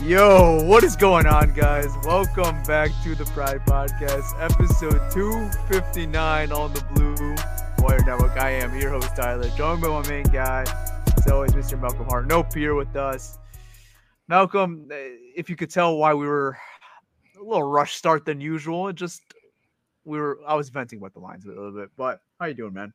[0.00, 1.86] Yo, what is going on, guys?
[2.04, 7.36] Welcome back to the Pride Podcast, episode 259 on the Blue
[7.84, 8.36] Wire Network.
[8.38, 10.62] I am your host, Tyler, joined by my main guy,
[11.16, 11.78] as always, Mr.
[11.78, 12.26] Malcolm Hart.
[12.26, 13.38] No Pierre with us.
[14.28, 16.56] Malcolm, if you could tell why we were
[17.38, 19.22] a little rush start than usual, it just
[20.04, 21.90] we were I was venting about the lines a little bit.
[21.96, 22.94] But how you doing, man?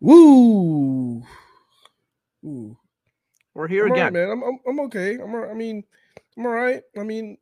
[0.00, 1.22] Woo!
[2.44, 2.76] Ooh.
[3.58, 4.04] We're here I'm again.
[4.04, 4.30] right, man.
[4.30, 5.14] I'm, I'm I'm okay.
[5.14, 5.82] I'm all- I mean,
[6.36, 6.80] I'm all right.
[6.96, 7.36] I mean,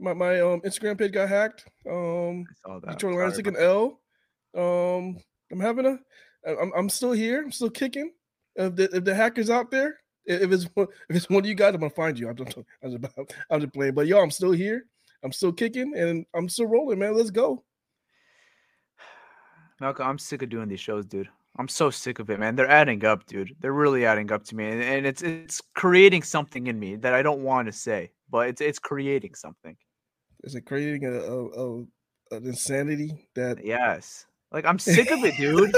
[0.00, 1.66] my my um Instagram page got hacked.
[1.86, 2.92] Um, I saw that.
[2.92, 4.00] Detroit Lions took an L.
[4.56, 5.18] Um,
[5.52, 5.98] I'm having a.
[6.50, 7.42] I'm I'm still here.
[7.42, 8.12] I'm still kicking.
[8.54, 11.54] If the if the hackers out there, if it's one- if it's one of you
[11.54, 12.30] guys, I'm gonna find you.
[12.30, 13.92] I'm just I'm just, about, I'm just playing.
[13.92, 14.86] But yo, I'm still here.
[15.22, 17.14] I'm still kicking, and I'm still rolling, man.
[17.14, 17.62] Let's go.
[19.82, 21.28] Malcolm, I'm sick of doing these shows, dude.
[21.58, 22.56] I'm so sick of it, man.
[22.56, 23.56] They're adding up, dude.
[23.60, 27.14] They're really adding up to me, and, and it's it's creating something in me that
[27.14, 29.76] I don't want to say, but it's it's creating something.
[30.44, 31.78] Is it creating a, a, a
[32.32, 35.74] an insanity that Yes, like I'm sick of it, dude.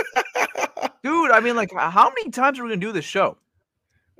[1.02, 3.36] dude, I mean, like, how many times are we gonna do this show?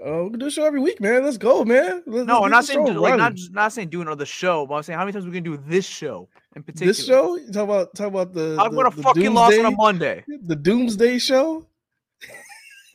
[0.04, 1.24] Oh, we can do a show every week, man.
[1.24, 2.02] Let's go, man.
[2.06, 4.74] Let- No, let's I'm not saying do, like not not saying doing another show, but
[4.76, 6.92] I'm saying how many times we can do this show in particular.
[6.92, 7.36] this show.
[7.36, 8.56] You talk about talk about the.
[8.60, 10.24] I'm gonna fucking loss on a Monday.
[10.44, 11.66] The Doomsday Show.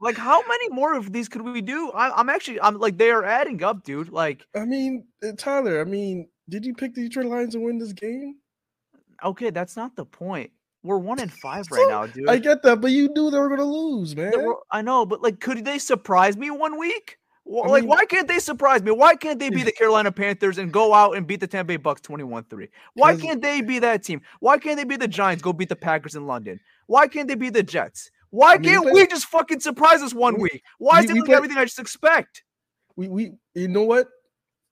[0.00, 1.90] Like, how many more of these could we do?
[1.92, 4.10] I, I'm actually, I'm like, they are adding up, dude.
[4.10, 5.80] Like, I mean, uh, Tyler.
[5.80, 8.36] I mean, did you pick the Detroit Lions to win this game?
[9.24, 10.50] okay, that's not the point.
[10.84, 12.28] We're one in five right now, dude.
[12.28, 14.32] I get that, but you knew they were gonna lose, man.
[14.44, 17.16] Were- I know, but like, could they surprise me one week?
[17.46, 18.90] I like, mean- why can't they surprise me?
[18.92, 21.76] Why can't they be the Carolina Panthers and go out and beat the Tampa Bay
[21.78, 22.68] Bucks 21-3?
[22.94, 24.20] Why can't they be that team?
[24.40, 26.60] Why can't they be the Giants, go beat the Packers in London?
[26.86, 28.10] Why can't they be the Jets?
[28.30, 30.62] Why I mean, can't play- we just fucking surprise us one we- week?
[30.78, 32.42] Why is we- it we like play- everything I just expect?
[32.96, 34.08] We we you know what?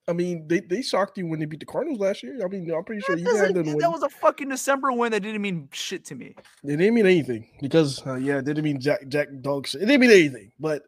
[0.09, 2.41] I mean, they, they shocked you when they beat the Cardinals last year.
[2.45, 3.93] I mean, I'm pretty sure That, you had them that win.
[3.93, 6.35] was a fucking December win that didn't mean shit to me.
[6.65, 9.83] It didn't mean anything because uh, yeah, it didn't mean Jack Jack dog shit.
[9.83, 10.83] It didn't mean anything, but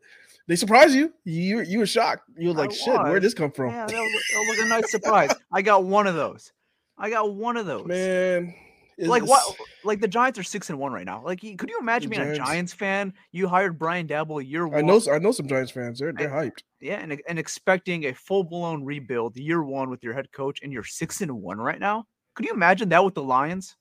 [0.48, 1.12] they surprised you.
[1.24, 2.28] You you were shocked.
[2.36, 3.70] You were I like, shit, where'd this come from?
[3.70, 5.30] Yeah, that was, that was a nice surprise.
[5.52, 6.52] I got one of those.
[6.98, 7.86] I got one of those.
[7.86, 8.52] Man,
[8.96, 9.56] it's- like what?
[9.84, 11.22] Like the Giants are six and one right now.
[11.24, 13.12] Like, could you imagine being a Giants- Giants fan?
[13.32, 14.78] You hired Brian Daboll year one.
[14.78, 15.98] I know I know some Giants fans.
[15.98, 16.62] They're they're hyped.
[16.80, 20.72] Yeah, and, and expecting a full blown rebuild year one with your head coach, and
[20.72, 22.06] you're six and one right now.
[22.34, 23.76] Could you imagine that with the Lions?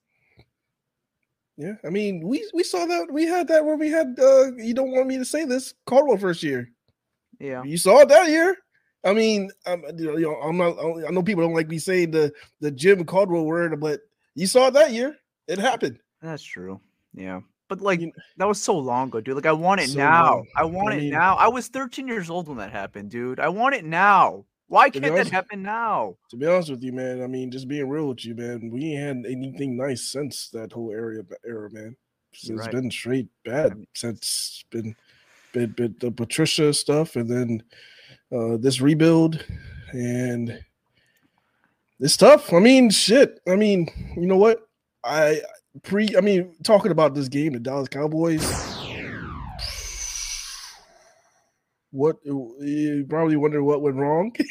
[1.58, 4.18] Yeah, I mean, we we saw that we had that where we had.
[4.20, 6.70] uh You don't want me to say this Caldwell first year.
[7.40, 7.64] Yeah.
[7.64, 8.58] You saw it that year.
[9.04, 10.78] I mean, I'm, you know, I'm not.
[10.80, 12.32] I know people don't like me saying the
[12.62, 14.00] the Jim Caldwell word, but
[14.36, 15.16] you saw it that year.
[15.48, 16.00] It happened.
[16.22, 16.80] That's true.
[17.14, 17.42] Yeah.
[17.70, 19.36] But like You- that was so long ago, dude.
[19.36, 20.34] Like I want it So now.
[20.36, 20.48] long.
[20.56, 21.36] I want I it now.
[21.36, 23.40] I was 13 years old when that happened, dude.
[23.40, 24.46] I want it now.
[24.68, 26.18] Why can't that happen now?
[26.32, 28.94] To be honest with you, man, I mean, just being real with you, man, we
[28.96, 31.96] ain't had anything nice since that whole area era, man.
[32.32, 32.72] It's right.
[32.72, 34.96] been straight bad since been
[35.52, 37.64] been, been the Patricia stuff, and then
[38.36, 39.46] uh, this rebuild,
[39.92, 40.60] and
[42.04, 42.52] it's tough.
[42.52, 43.40] I mean, shit.
[43.48, 44.60] I mean, you know what?
[45.04, 45.42] I
[45.84, 46.10] pre.
[46.18, 48.44] I mean, talking about this game, the Dallas Cowboys.
[51.92, 54.36] What you probably wonder what went wrong.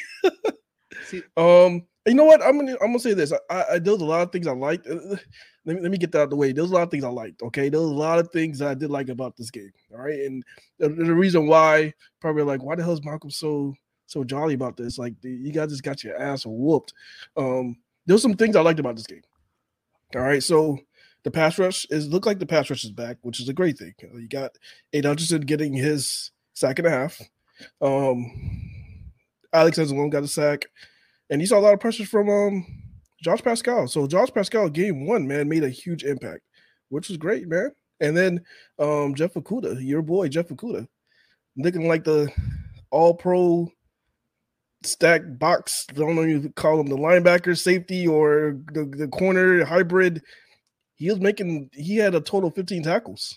[1.37, 2.43] Um, you know what?
[2.43, 3.35] I'm gonna I'm gonna say this.
[3.51, 4.87] I, I there was a lot of things I liked.
[4.87, 5.17] Uh,
[5.65, 6.53] Let me, let me get that out of the way.
[6.53, 7.43] There was a lot of things I liked.
[7.43, 9.71] Okay, there's a lot of things that I did like about this game.
[9.93, 10.43] All right, and
[10.79, 13.75] the, the reason why probably like why the hell is Malcolm so
[14.07, 14.99] so jolly about this?
[14.99, 16.93] Like you guys just got your ass whooped.
[17.37, 17.77] Um,
[18.07, 19.23] there's some things I liked about this game.
[20.15, 20.79] All right, so
[21.25, 23.79] the pass rush is look like the pass rush is back, which is a great
[23.79, 23.95] thing.
[24.15, 24.59] You got
[24.93, 27.21] Aidan Hutchinson getting his sack and a half.
[27.81, 28.31] Um,
[29.53, 30.67] Alex Anzalone got a sack,
[31.31, 32.67] and he saw a lot of pressure from um
[33.23, 33.87] Josh Paschal.
[33.87, 36.43] So Josh Paschal, game one, man, made a huge impact,
[36.89, 37.71] which was great, man.
[38.01, 38.41] And then
[38.79, 40.87] um Jeff Okudah, your boy Jeff Okudah,
[41.57, 42.33] looking like the
[42.91, 43.71] all pro
[44.87, 45.87] stack box.
[45.90, 50.23] I don't know you call him the linebacker, safety, or the, the corner hybrid.
[50.96, 53.37] He was making he had a total of 15 tackles.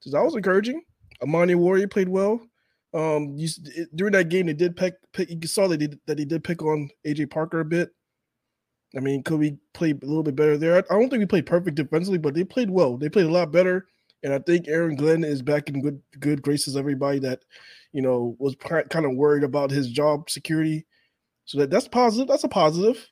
[0.00, 0.82] So that was encouraging.
[1.22, 2.40] Amani Oruwariye played well.
[2.92, 3.48] Um, you,
[3.94, 5.28] during that game, they did pick, pick.
[5.30, 7.90] You saw that he, that he did pick on AJ Parker a bit.
[8.96, 10.76] I mean, could we play a little bit better there?
[10.76, 12.96] I I don't think we played perfect defensively, but they played well.
[12.96, 13.86] They played a lot better,
[14.24, 16.76] and I think Aaron Glenn is back in good good graces.
[16.76, 17.44] Everybody that
[17.92, 20.86] you know was kind of worried about his job security,
[21.44, 22.26] so that that's positive.
[22.26, 23.06] That's a positive.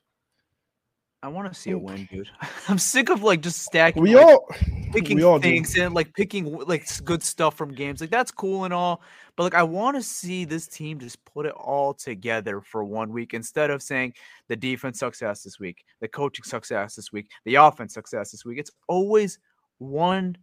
[1.24, 2.28] I want to see a win, dude.
[2.68, 4.02] I'm sick of like just stacking.
[4.02, 4.48] We like, all
[4.90, 5.48] picking we all do.
[5.48, 8.00] things and like picking like good stuff from games.
[8.00, 9.02] Like that's cool and all,
[9.36, 13.12] but like I want to see this team just put it all together for one
[13.12, 14.14] week instead of saying
[14.48, 18.58] the defense success this week, the coaching success this week, the offense success this week.
[18.58, 19.38] It's always
[19.78, 20.36] one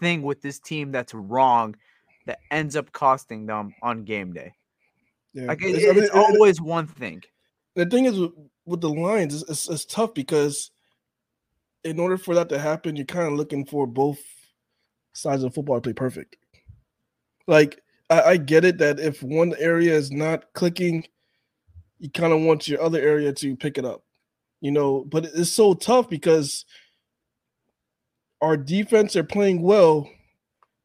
[0.00, 1.76] thing with this team that's wrong
[2.26, 4.54] that ends up costing them on game day.
[5.32, 5.46] Yeah.
[5.46, 7.22] Like it- It's- I mean, it's it- it- always one thing.
[7.74, 8.32] the thing is with,
[8.66, 10.70] with the Lions, it's, it's, it's tough because
[11.84, 14.18] in order for that to happen, you're kind of looking for both
[15.14, 16.36] sides of football to play perfect.
[17.46, 21.04] Like I, I get it that if one area is not clicking,
[21.98, 24.04] you kind of want your other area to pick it up,
[24.60, 25.04] you know.
[25.04, 26.64] But it's so tough because
[28.42, 30.10] our defense are playing well.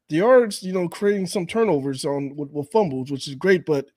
[0.09, 3.87] They are, you know, creating some turnovers on with, with fumbles, which is great, but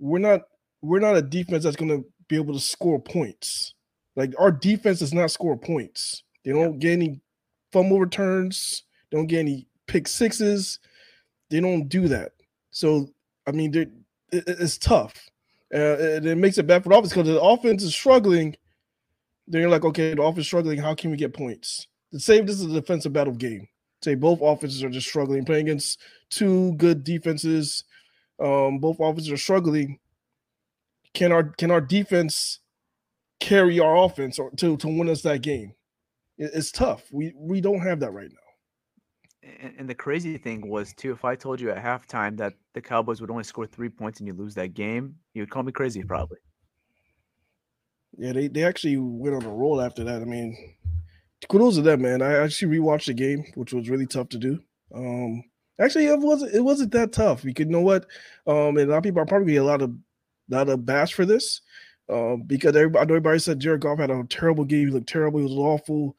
[0.00, 0.42] we're not
[0.80, 3.74] we're not a defense that's going to be able to score points.
[4.16, 6.24] Like our defense does not score points.
[6.44, 7.20] They don't get any
[7.72, 8.82] fumble returns.
[9.10, 10.80] They don't get any pick sixes.
[11.50, 12.32] They don't do that.
[12.70, 13.08] So
[13.46, 13.90] I mean, it-
[14.32, 15.28] it's tough,
[15.74, 18.56] uh, and it makes it bad for the offense because the offense is struggling.
[19.46, 20.78] They're like, okay, the offense is struggling.
[20.78, 21.86] How can we get points?
[22.12, 23.66] To save this is a defensive battle game.
[24.02, 26.00] Say both offenses are just struggling, playing against
[26.30, 27.84] two good defenses.
[28.42, 29.98] Um, both offenses are struggling
[31.14, 32.60] can our can our defense
[33.40, 35.74] carry our offense or, to to win us that game?
[36.38, 37.04] It- it's tough.
[37.12, 39.48] We we don't have that right now.
[39.60, 42.80] And, and the crazy thing was too, if I told you at halftime that the
[42.80, 45.72] Cowboys would only score three points and you lose that game, you would call me
[45.72, 46.38] crazy probably.
[48.16, 50.22] Yeah, they they actually went on a roll after that.
[50.22, 50.56] I mean,
[51.48, 52.22] kudos to them, man.
[52.22, 54.60] I actually rewatched the game, which was really tough to do.
[54.94, 55.42] Um,
[55.80, 57.44] actually, it wasn't it wasn't that tough.
[57.44, 58.06] You could know what,
[58.46, 59.94] um, and a lot of people are probably a lot of
[60.48, 61.60] lot of bash for this,
[62.08, 64.88] um, because everybody, I know everybody said Jared Goff had a terrible game.
[64.88, 65.38] He looked terrible.
[65.38, 66.16] He was awful.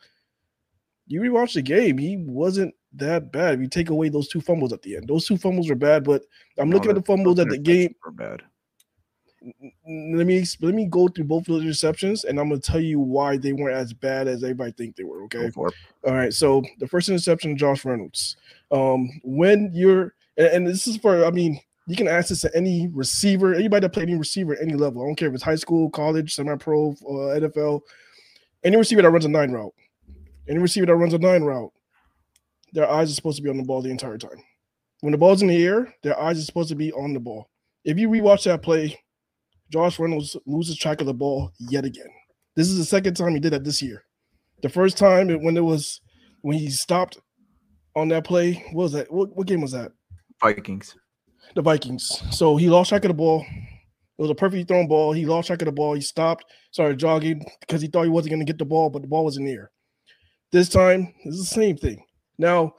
[1.07, 3.55] You rewatch the game, he wasn't that bad.
[3.55, 6.03] If you take away those two fumbles at the end, those two fumbles were bad.
[6.03, 6.23] But
[6.57, 8.41] I'm No, looking at the fumbles at the game were bad.
[9.43, 12.99] Let me let me go through both of those interceptions and I'm gonna tell you
[12.99, 15.23] why they weren't as bad as everybody think they were.
[15.23, 15.39] Okay.
[15.39, 15.73] Go for it.
[16.05, 16.33] All right.
[16.33, 18.37] So the first interception, Josh Reynolds.
[18.71, 22.55] Um, when you're and, and this is for I mean, you can ask this to
[22.55, 25.01] any receiver, anybody that played any receiver at any level.
[25.01, 27.81] I don't care if it's high school, college, semi-pro, uh, NFL,
[28.63, 29.73] any receiver that runs a nine route,
[30.47, 31.73] any receiver that runs a nine route,
[32.71, 34.41] their eyes are supposed to be on the ball the entire time.
[35.01, 37.49] When the ball's in the air, their eyes are supposed to be on the ball.
[37.83, 38.97] If you rewatch that play,
[39.73, 42.05] Josh Reynolds loses track of the ball yet again.
[42.55, 44.03] This is the second time he did that this year.
[44.61, 45.99] The first time it- when it was
[46.41, 47.19] when he stopped
[47.95, 49.11] on that play, what was that?
[49.11, 49.91] What, what game was that?
[50.39, 50.95] Vikings.
[51.55, 52.21] The Vikings.
[52.29, 53.43] So he lost track of the ball.
[53.49, 55.11] It was a perfectly thrown ball.
[55.13, 55.95] He lost track of the ball.
[55.95, 59.01] He stopped, started jogging because he thought he wasn't going to get the ball, but
[59.01, 59.71] the ball was in the air.
[60.51, 62.03] This time, it's the same thing.
[62.37, 62.73] Now,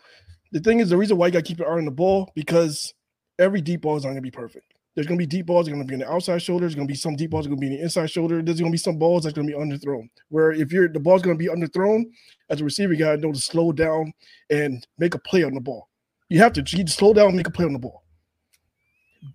[0.52, 2.30] the thing is, the reason why you got to keep your eye on the ball
[2.36, 2.94] because
[3.38, 4.73] every deep ball is not going to be perfect.
[4.94, 5.66] There's going to be deep balls.
[5.66, 6.62] There's going to be on the outside shoulder.
[6.62, 7.46] There's going to be some deep balls.
[7.46, 8.40] Going to be in the inside shoulder.
[8.42, 10.08] There's going to be some balls that's going to be underthrown.
[10.28, 12.04] Where if you're the ball's going to be underthrown,
[12.48, 14.12] as a receiver, you got to know to slow down
[14.50, 15.88] and make a play on the ball.
[16.28, 16.64] You have to.
[16.76, 18.04] You slow down and make a play on the ball.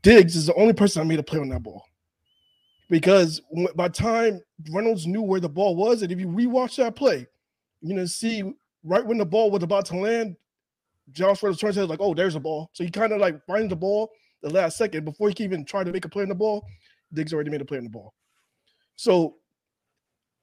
[0.01, 1.83] Diggs is the only person that made a play on that ball.
[2.89, 3.41] Because
[3.75, 7.27] by time Reynolds knew where the ball was, and if you rewatch that play,
[7.81, 8.43] you're gonna see
[8.83, 10.35] right when the ball was about to land,
[11.11, 13.69] Josh Reynolds turns head like, "Oh, there's a ball." So he kind of like finds
[13.69, 14.09] the ball
[14.41, 16.65] the last second before he can even try to make a play on the ball.
[17.13, 18.13] Diggs already made a play on the ball.
[18.95, 19.35] So,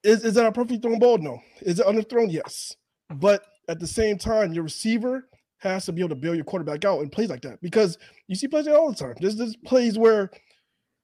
[0.03, 1.19] is, is that a perfectly thrown ball?
[1.19, 1.39] No.
[1.61, 2.31] Is it underthrown?
[2.31, 2.75] Yes.
[3.11, 3.21] Mm-hmm.
[3.21, 6.85] But at the same time, your receiver has to be able to bail your quarterback
[6.85, 7.99] out in plays like that because
[8.29, 9.15] you see plays like all the time.
[9.21, 10.31] There's this plays where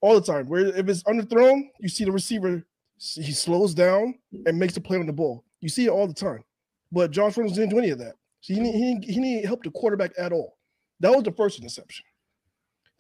[0.01, 2.65] all the time where if it's underthrown, you see the receiver
[2.99, 4.15] he slows down
[4.47, 5.45] and makes a play on the ball.
[5.61, 6.45] You see it all the time.
[6.93, 8.15] But Josh Reynolds didn't do any of that.
[8.43, 10.59] So he didn't, he, didn't, he didn't help the quarterback at all.
[11.01, 12.05] That was the first interception.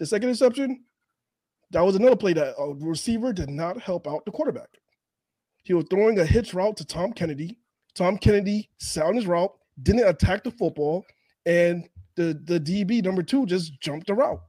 [0.02, 0.82] The second interception,
[1.70, 4.66] that was another play that a receiver did not help out the quarterback.
[5.62, 7.56] He was throwing a hitch route to Tom Kennedy.
[7.94, 11.04] Tom Kennedy sound his route, didn't attack the football,
[11.46, 14.40] and the, the DB number two just jumped the route.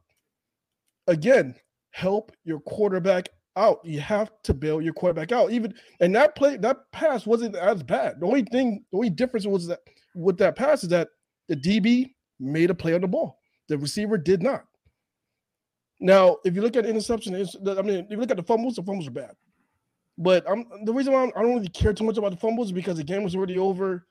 [1.05, 1.53] Again,
[1.91, 3.79] help your quarterback out.
[3.83, 5.51] You have to bail your quarterback out.
[5.51, 8.21] Even and that play, that pass wasn't as bad.
[8.21, 9.81] The only thing, the only difference was that
[10.15, 11.09] with that pass is that
[11.47, 13.37] the DB made a play on the ball.
[13.69, 14.65] The receiver did not.
[16.03, 18.83] Now, if you look at interception, I mean, if you look at the fumbles, the
[18.83, 19.37] fumbles are bad.
[20.17, 22.37] But I'm the reason why I'm, I do not really care too much about the
[22.37, 24.05] fumbles is because the game was already over.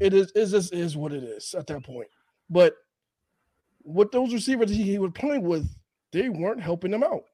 [0.00, 2.08] It is is just is what it is at that point.
[2.48, 2.76] But
[3.84, 5.68] with those receivers he, he was playing with,
[6.12, 7.24] they weren't helping them out.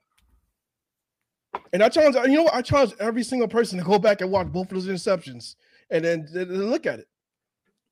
[1.73, 2.55] And I challenge, you know, what?
[2.55, 5.55] I challenge every single person to go back and watch both of those interceptions
[5.91, 7.07] and then, then look at it.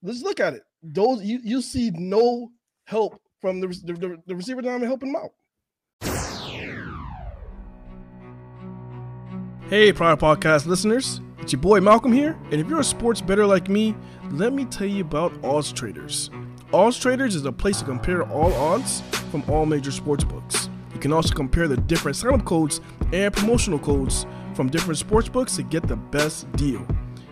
[0.02, 0.64] Let's look at it.
[0.82, 2.50] Those you you see no
[2.86, 5.30] help from the the, the receiver not helping them out.
[9.68, 12.38] Hey, Pride Podcast listeners, it's your boy Malcolm here.
[12.52, 13.96] And if you're a sports better like me,
[14.30, 16.30] let me tell you about Odds Traders.
[16.72, 19.00] Odds Traders is a place to compare all odds
[19.32, 20.70] from all major sports books.
[20.94, 22.80] You can also compare the different sign-up codes
[23.12, 26.86] and promotional codes from different sports books to get the best deal.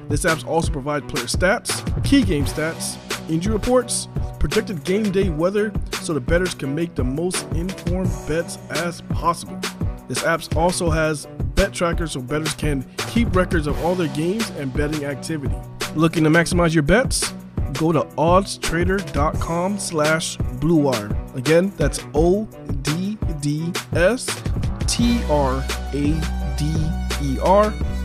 [0.09, 2.99] This app also provides player stats, key game stats,
[3.31, 4.09] injury reports,
[4.41, 9.61] projected game day weather, so the bettors can make the most informed bets as possible.
[10.08, 14.50] This app also has bet trackers so bettors can keep records of all their games
[14.50, 15.54] and betting activity.
[15.94, 17.32] Looking to maximize your bets?
[17.75, 21.37] Go to oddstrader.com slash bluewire.
[21.37, 22.54] Again, that's O-D-D-S-T-R-A-D-E-R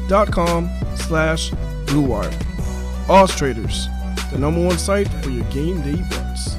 [0.08, 1.52] dot com slash
[1.86, 3.10] bluewire.
[3.10, 3.88] Odds Traders,
[4.32, 6.59] the number one site for your game day bets.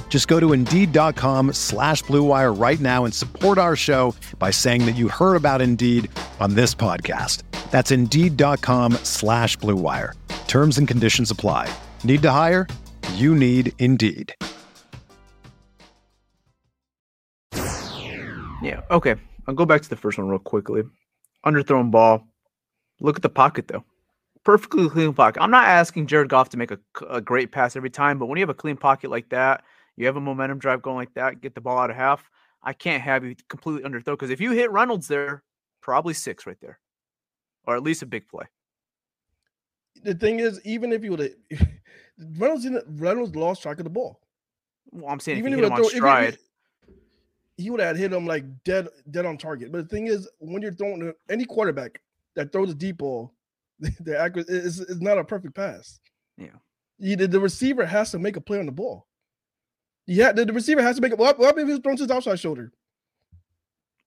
[0.11, 4.97] Just go to Indeed.com slash BlueWire right now and support our show by saying that
[4.97, 7.43] you heard about Indeed on this podcast.
[7.71, 10.15] That's Indeed.com slash BlueWire.
[10.49, 11.73] Terms and conditions apply.
[12.03, 12.67] Need to hire?
[13.13, 14.35] You need Indeed.
[18.61, 19.15] Yeah, okay.
[19.47, 20.83] I'll go back to the first one real quickly.
[21.45, 22.27] Underthrown ball.
[22.99, 23.85] Look at the pocket, though.
[24.43, 25.41] Perfectly clean pocket.
[25.41, 28.37] I'm not asking Jared Goff to make a, a great pass every time, but when
[28.37, 29.63] you have a clean pocket like that–
[30.01, 32.27] you have a momentum drive going like that, get the ball out of half.
[32.63, 35.43] I can't have you completely underthrow because if you hit Reynolds there,
[35.81, 36.79] probably six right there,
[37.65, 38.45] or at least a big play.
[40.03, 41.19] The thing is, even if you would
[41.51, 41.67] have
[42.37, 44.19] Reynolds, Reynolds lost track of the ball.
[44.91, 46.37] Well, I'm saying even if you hit him on stride,
[47.57, 49.71] he, he would have hit him like dead, dead on target.
[49.71, 52.01] But the thing is, when you're throwing any quarterback
[52.35, 53.33] that throws a deep ball,
[53.79, 55.99] the accurate is, is not a perfect pass.
[56.37, 59.07] Yeah, the, the receiver has to make a play on the ball.
[60.07, 61.17] Yeah, the, the receiver has to make it.
[61.19, 62.71] What, what if he was thrown to his outside shoulder?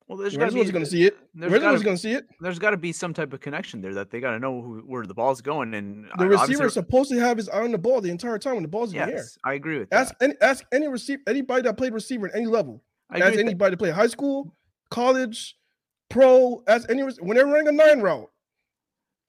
[0.06, 1.16] Well, there's Where's gotta be, going to see it?
[1.34, 2.26] there's going to see it?
[2.40, 4.80] there's got to be some type of connection there that they got to know who,
[4.80, 5.72] where the ball's going.
[5.72, 8.54] And The receiver is supposed to have his eye on the ball the entire time
[8.54, 9.10] when the ball's in the air.
[9.16, 10.00] yes, I agree with that.
[10.00, 12.82] Ask any ask any receiver anybody that played receiver at any level.
[13.10, 13.40] I Ask that.
[13.40, 14.54] anybody that played high school,
[14.90, 15.56] college,
[16.10, 16.62] pro.
[16.66, 18.30] Ask any when they're running a nine route.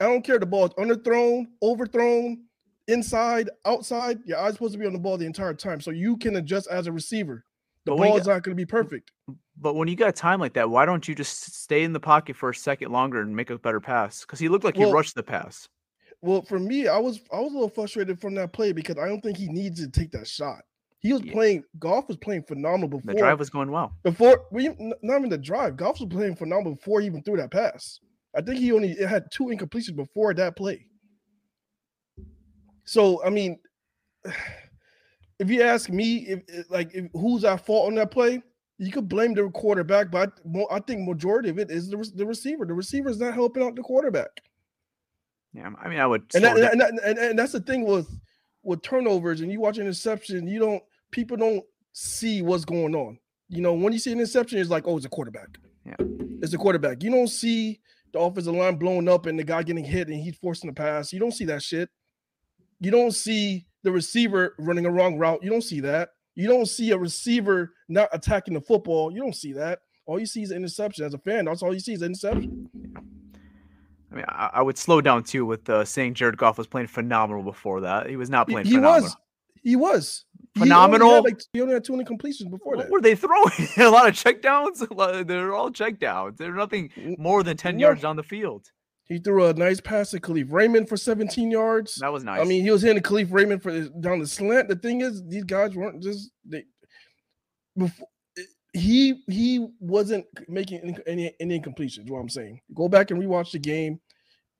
[0.02, 0.40] I don't care.
[0.40, 2.44] The ball is underthrown, overthrown,
[2.88, 4.20] inside, outside.
[4.26, 6.68] Your eyes supposed to be on the ball the entire time, so you can adjust
[6.70, 7.46] as a receiver.
[7.86, 9.12] The But ball is not going to be perfect.
[9.58, 12.36] But when you got time like that, why don't you just stay in the pocket
[12.36, 14.22] for a second longer and make a better pass?
[14.22, 15.68] Because he looked like he Well, rushed the pass.
[16.22, 19.08] Well, for me, I was I was a little frustrated from that play because I
[19.08, 20.64] don't think he needs to take that shot.
[21.00, 21.34] He was Yeah.
[21.34, 23.94] playing Goff was playing phenomenal before The drive was going well.
[24.04, 24.70] before we
[25.04, 25.78] not even the drive.
[25.78, 28.00] Goff was playing phenomenal before he even threw that pass.
[28.36, 30.88] I think he only had two incompletions before that play.
[32.86, 33.60] So I mean,
[35.40, 38.42] if you ask me, if like if, who's at fault on that play,
[38.78, 42.26] you could blame the quarterback, but I, I think majority of it is the, the
[42.26, 42.66] receiver.
[42.66, 44.42] The receiver is not helping out the quarterback,
[45.54, 46.24] Yeah, I mean, I would.
[46.36, 48.08] and, that, and, that- and, and that's the thing with
[48.64, 49.42] with turnovers.
[49.42, 51.64] And you watch an interception, you don't people don't
[51.94, 53.18] see what's going on.
[53.48, 55.58] You know, when you see an interception, it's like, oh, it's a quarterback.
[55.86, 55.96] Yeah.
[56.42, 57.04] It's a quarterback.
[57.04, 57.80] You don't see
[58.12, 61.14] the offensive line blowing up and the guy getting hit and he's forcing the pass.
[61.14, 61.90] You don't see that shit.
[62.86, 65.42] You don't see the receiver running a wrong route.
[65.42, 66.10] You don't see that.
[66.36, 69.12] You don't see a receiver not attacking the football.
[69.12, 69.80] You don't see that.
[70.06, 71.04] All you see is interception.
[71.04, 72.70] As a fan, that's all you see is interception.
[74.12, 76.86] I mean, I, I would slow down too with uh, saying Jared Goff was playing
[76.86, 78.08] phenomenal before that.
[78.08, 79.02] He was not playing he phenomenal.
[79.06, 79.18] was.
[79.64, 80.26] He was.
[80.54, 81.24] He only Phenomenal?
[81.24, 82.92] like he only had two completions before What that.
[82.92, 83.50] were they throwing?
[83.78, 84.78] a lot of checkdowns.
[85.28, 86.38] They're all checkdowns.
[86.38, 87.88] They're nothing more than ten no.
[87.88, 88.70] yards on the field.
[89.08, 91.96] He threw a nice pass to Kalif Raymond for 17 yards.
[91.96, 92.42] That was nice.
[92.42, 94.68] I mean, he was hitting Kalif Raymond for down the slant.
[94.68, 96.64] The thing is, these guys weren't just they.
[97.78, 98.08] Before
[98.76, 102.10] he he wasn't making any any, any incompletions.
[102.10, 104.00] What I'm saying, go back and rewatch the game.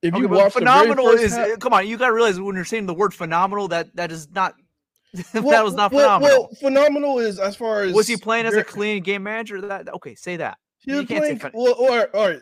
[0.02, 1.86] If Okay, you watch phenomenal is half- come on.
[1.86, 4.54] You got to realize when you're saying the word phenomenal, that that is not.
[5.32, 6.28] that was not well, phenomenal.
[6.28, 9.60] Well, phenomenal is as far as was he playing as a clean game manager?
[9.60, 10.58] That okay, say that.
[10.86, 12.40] He you can't say playing well, or all right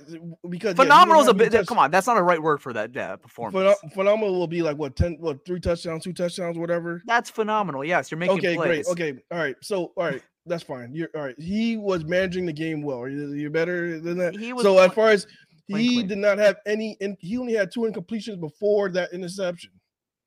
[0.50, 1.50] because yeah, Phenomenal is a bit.
[1.50, 3.78] touch- Come on, that's not a right word for that uh, performance.
[3.82, 7.02] Phenom- phenomenal will be like what ten, what three touchdowns, two touchdowns, whatever.
[7.06, 7.84] That's phenomenal.
[7.84, 8.86] Yes, you're making okay, plays.
[8.86, 9.10] great.
[9.12, 9.56] Okay, all right.
[9.62, 10.94] So, all right, that's fine.
[10.94, 11.38] You're all right.
[11.40, 13.08] He was managing the game well.
[13.08, 14.36] You- You're better than that.
[14.36, 15.26] He was so, as pl- far as
[15.66, 16.06] he clean.
[16.08, 19.70] did not have any, and he only had two incompletions before that interception.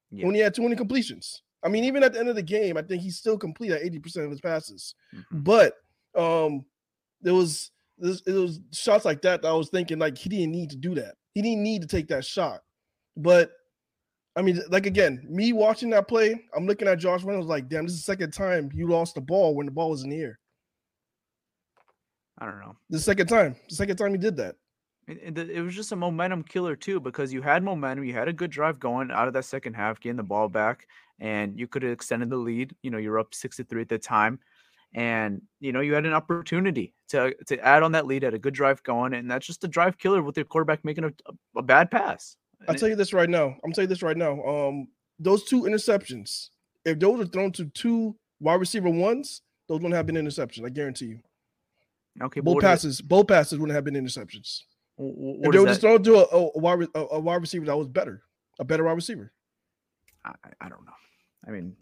[0.10, 0.26] Yeah.
[0.26, 1.42] Only had two incompletions.
[1.64, 4.00] I mean, even at the end of the game, I think he still completed eighty
[4.00, 4.96] percent of his passes.
[5.14, 5.44] Mhm.
[5.44, 5.74] But
[6.16, 6.66] um,
[7.22, 10.52] there was this, it was shots like that that I was thinking like he didn't
[10.52, 11.16] need to do that.
[11.34, 12.62] He didn't need to take that shot.
[13.16, 13.52] But
[14.36, 17.86] I mean, like again, me watching that play, I'm looking at Josh Reynolds like, damn,
[17.86, 20.22] this is the second time you lost the ball when the ball was in the
[20.22, 20.40] air.
[22.38, 22.76] I don't know.
[22.90, 24.56] The second time, the second time he did that.
[25.08, 28.28] It, it, it was just a momentum killer too because you had momentum, you had
[28.28, 30.86] a good drive going out of that second half, getting the ball back,
[31.20, 32.76] and you could have extended the lead.
[32.84, 34.40] You know, you're up six to three at the time,
[34.94, 38.40] and you know you had an opportunity to to add on that lead, had a
[38.40, 41.12] good drive going, and that's just a drive killer with your quarterback making a,
[41.58, 42.36] a, bad pass.
[42.68, 43.56] I'll tell you this right now.
[43.64, 44.42] I'm telling you this right now.
[44.44, 44.88] Um,
[45.20, 46.50] those two interceptions,
[46.86, 50.66] if those were thrown to two wide receiver ones, those wouldn't have been interceptions.
[50.66, 51.20] I guarantee you.
[52.22, 54.62] okay, Both what is it- passes, both passes wouldn't have been interceptions.
[54.98, 57.66] wh- wh- If they were just thrown to a, a, wide, a, a wide receiver
[57.66, 58.24] that was better,
[58.60, 59.32] a better wide receiver.
[60.26, 60.94] I, I- don't know.
[61.48, 61.76] I mean,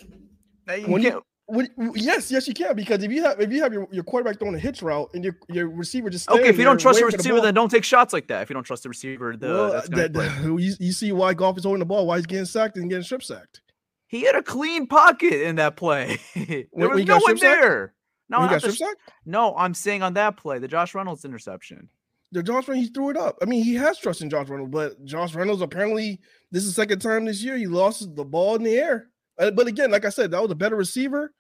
[0.69, 3.62] uh, you When you- When, yes, yes, you can because if you have if you
[3.62, 6.58] have your, your quarterback throwing a hitch route and your your receiver just okay, if
[6.58, 8.41] you don't trust your for the receiver, then don't take shots like that.
[8.41, 10.31] If you don't trust the receiver, the, well, that's gonna that- play.
[10.43, 13.03] you, you see why Goff is holding the ball, why he's getting sacked and getting
[13.03, 13.62] strip sacked.
[14.08, 16.17] He had a clean pocket in that play.
[16.36, 17.93] there When- when was he no one there.
[18.27, 21.89] No, when not got the no, I'm saying on that play, the Josh Reynolds interception.
[22.31, 23.38] the Josh Reynolds he threw it up.
[23.39, 26.19] I mean, he has trust in Josh Reynolds, but Josh Reynolds apparently
[26.51, 29.10] this is the second time this year he lost the ball in the air.
[29.38, 31.34] But again, like I said, that was a better receiver.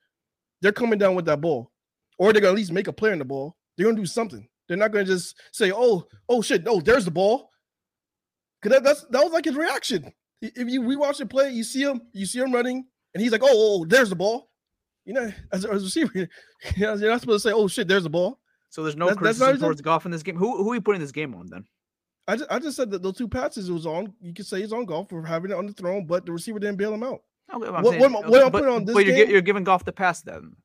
[0.61, 1.71] They're coming down with that ball,
[2.17, 3.55] or they're gonna at least make a play on the ball.
[3.77, 4.47] They're gonna do something.
[4.67, 7.51] They're not gonna just say, "Oh, oh shit, no, there's the ball."
[8.61, 10.11] Cause that, that's that was like his reaction.
[10.41, 13.43] If you rewatch the play, you see him, you see him running, and he's like,
[13.43, 14.49] "Oh, oh, oh, there's the ball."
[15.05, 16.11] You know, as a, as a receiver,
[16.75, 19.59] you're not supposed to say, "Oh shit, there's the ball." So there's no That's- criticism
[19.59, 20.35] towards Goff in this game.
[20.35, 21.65] Who who are you putting this game on then?
[22.27, 24.11] I just, I just said that those two passes it was on.
[24.19, 26.57] You could say it's on Goff for having it on the throne, but the receiver
[26.57, 27.21] didn't bail him out.
[27.53, 29.29] Okay, I'm What- saying- what okay, what I'm but, putting on this but you're, game-
[29.29, 30.55] you're giving Goff the pass then.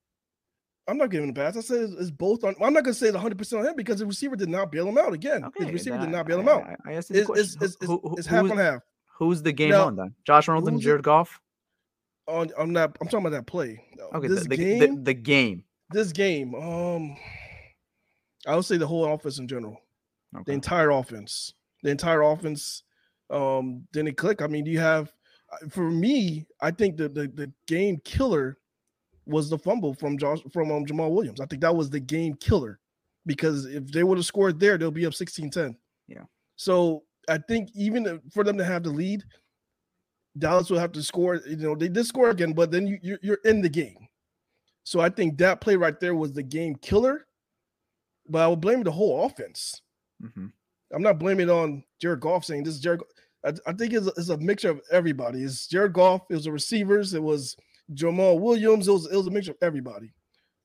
[0.89, 1.57] I'm not giving the pass.
[1.57, 2.55] I said it's, it's both on.
[2.61, 4.89] I'm not gonna say it's 100 percent on him because the receiver did not bail
[4.89, 5.13] him out.
[5.13, 6.63] Again, Okay, his receiver then did not bail him out.
[6.65, 8.81] I, I the It's, it's, it's, Who- who- it's half on half.
[9.19, 10.15] who's the game Now, on then?
[10.27, 11.41] Josh Reynolds and Jared Goff.
[12.27, 13.85] On on that, I'm talking about that play.
[14.15, 15.65] Okay, this the, the, game, the, the game.
[15.91, 16.55] this game.
[16.55, 17.17] Um,
[18.47, 19.77] I would say the whole offense in general,
[20.47, 22.83] the entire offense, the entire offense.
[23.29, 24.43] Um, didn't click.
[24.43, 25.13] I mean, do you have
[25.71, 28.59] for me, I think the the, the game killer
[29.27, 31.41] was the fumble from Josh from um, Jamaal Williams.
[31.41, 32.81] I think that was the game killer
[33.27, 35.77] because if they would have scored there, they'll be up 16-10.
[36.09, 36.23] Yeah.
[36.57, 39.23] So I think even for them to have the lead,
[40.39, 41.37] Dallas will have to score.
[41.47, 44.09] You know, they did score again, but then you, you're you're in the game.
[44.85, 47.27] So I think that play right there was the game killer.
[48.29, 49.83] But I would blame the whole offense.
[50.23, 50.53] Mhm.
[50.93, 53.01] I'm not blaming it on Jared Goff saying this is Jared.
[53.01, 53.07] Go-
[53.45, 55.43] I, I think it's a, it's a mixture of everybody.
[55.43, 56.23] It's Jared Goff.
[56.31, 57.15] It was the receivers.
[57.15, 57.57] It was
[57.95, 58.89] Jamaal Williams.
[58.89, 60.13] It was it was a mixture of everybody.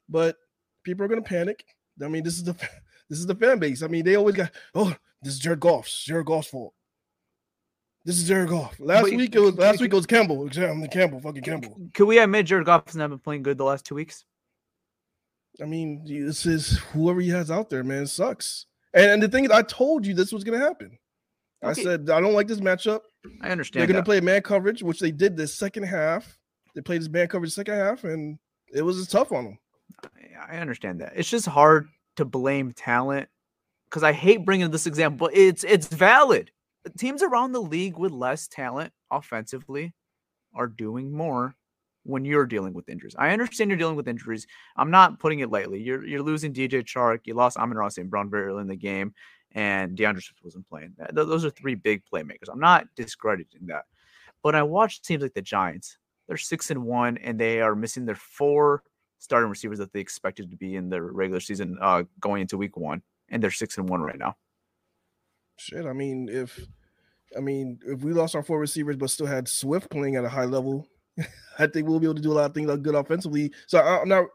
[0.10, 0.38] But
[0.84, 1.64] people are gonna panic.
[2.04, 2.54] I mean, this is the
[3.10, 3.82] this is the fan base.
[3.82, 6.74] I mean, they always got oh this is Jared Goff's Jared Goff's fault.
[8.04, 8.80] This is Jared Goff.
[8.80, 10.46] Last week it was last week it was Campbell.
[10.46, 11.76] Exam- Campbell, fucking Campbell.
[11.94, 14.26] Could we admit Jared Goff has not been playing good the last two weeks?
[15.62, 18.06] I mean, this is whoever he has out there, man.
[18.06, 18.68] Sucks.
[18.94, 21.00] And, and the thing is, I told you this was gonna happen.
[21.66, 21.84] I Okay.
[21.84, 23.02] said I don't like this matchup.
[23.42, 23.82] I understand.
[23.82, 26.38] They're gonna play man coverage, which they did the second half.
[26.76, 28.38] They played this man coverage second half, and
[28.74, 29.58] it was tough on them.
[30.48, 31.14] I understand that.
[31.16, 33.30] It's just hard to blame talent
[33.86, 36.52] because I hate bringing this example, but it's it's valid.
[36.98, 39.94] Teams around the league with less talent offensively
[40.54, 41.56] are doing more
[42.04, 43.16] when you're dealing with injuries.
[43.18, 44.46] I understand you're dealing with injuries.
[44.78, 45.82] I'm not putting it lightly.
[45.82, 47.22] You're you're losing DJ Chark.
[47.26, 48.10] You lost Amon-Ra St.
[48.10, 49.14] Brown very early in the game,
[49.56, 50.94] and DeAndre Swift wasn't playing.
[50.98, 52.50] Th- th- Those are three big playmakers.
[52.52, 53.86] I'm not discrediting that,
[54.44, 55.98] but I watched teams like the Giants.
[56.28, 58.84] They're six and one, and they are missing their four
[59.20, 62.78] starting receivers that they expected to be in their regular season uh, going into week
[62.78, 64.36] one, and they're six and one right now.
[65.58, 66.60] Shit, I mean, if
[67.36, 70.30] I mean, if we lost our four receivers but still had Swift playing at a
[70.30, 70.88] high level,
[71.60, 73.52] I think we'll be able to do a lot of things like good offensively.
[73.68, 74.26] So I, I'm not.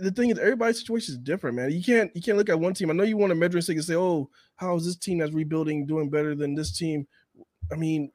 [0.00, 1.70] The thing is, everybody's situation is different, man.
[1.70, 2.90] You can't you can't look at one team.
[2.90, 5.86] I know you want to measure and say, "Oh, how is this team that's rebuilding
[5.86, 7.06] doing better than this team?"
[7.70, 8.10] I mean,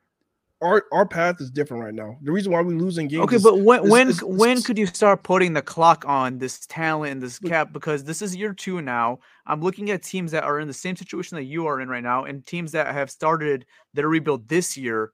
[0.62, 2.18] our our path is different right now.
[2.24, 3.24] The reason why we're losing games.
[3.26, 6.40] Okay, is- but when is- when is- when could you start putting the clock on
[6.40, 7.72] this talent and this cap?
[7.72, 9.20] Because this is year two now.
[9.46, 12.04] I'm looking at teams that are in the same situation that you are in right
[12.04, 15.12] now, and teams that have started their rebuild this year,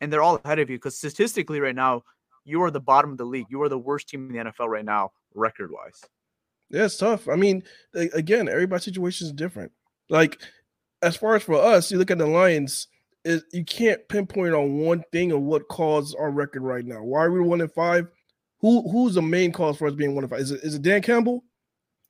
[0.00, 0.78] and they're all ahead of you.
[0.78, 2.04] Because statistically, right now,
[2.44, 3.46] you are the bottom of the league.
[3.48, 6.02] You are the worst team in the NFL right now, record wise.
[6.70, 7.28] Yeah, it's tough.
[7.28, 7.62] I mean,
[7.94, 9.72] again, everybody's situation is different.
[10.08, 10.40] Like,
[11.02, 12.88] as far as for us, you look at the Lions,
[13.24, 17.02] it, you can't pinpoint on one thing of what caused our record right now.
[17.02, 18.08] Why are we one and five?
[18.60, 20.40] Who who's the main cause for us being one and five?
[20.40, 21.44] Is it is it Dan Campbell?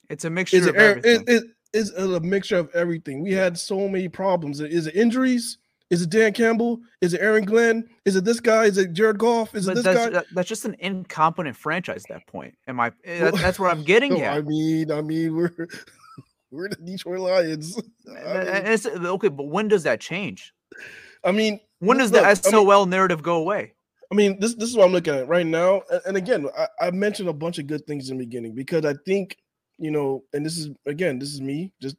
[0.08, 1.24] It's a mixture Is it of everything.
[1.26, 3.22] is, is, is it a mixture of everything?
[3.22, 4.60] We had so many problems.
[4.60, 5.58] Is it injuries?
[5.90, 6.80] Is it Dan Campbell?
[7.00, 7.88] Is it Aaron Glenn?
[8.04, 8.64] Is it this guy?
[8.66, 9.54] Is it Jared Goff?
[9.56, 10.10] Is it this that's, guy?
[10.10, 12.54] that- that's just an incompetent franchise at that point.
[12.68, 12.92] Am I?
[13.04, 14.34] eh, That, that's where I'm getting No, at.
[14.38, 15.50] I mean, I mean, we're
[16.52, 17.76] we're the Detroit Lions.
[17.76, 20.52] Eh, I eh, mean- and it's, okay, but when does that change?
[21.24, 23.74] I mean, When look- does the look, I mean- SOL narrative go away?
[24.12, 25.82] I mean, this this is what I'm looking at right now.
[26.04, 28.94] And again, I, I mentioned a bunch of good things in the beginning because I
[29.06, 29.36] think,
[29.78, 31.94] you know, and this is again, this is me, just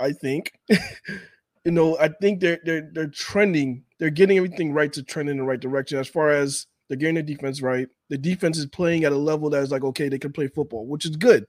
[0.00, 0.52] I think,
[1.64, 5.36] you know, I think they're they're they're trending, they're getting everything right to trend in
[5.36, 7.88] the right direction as far as they're getting the defense right.
[8.08, 10.86] The defense is playing at a level that is like, okay, they can play football,
[10.86, 11.44] which is good.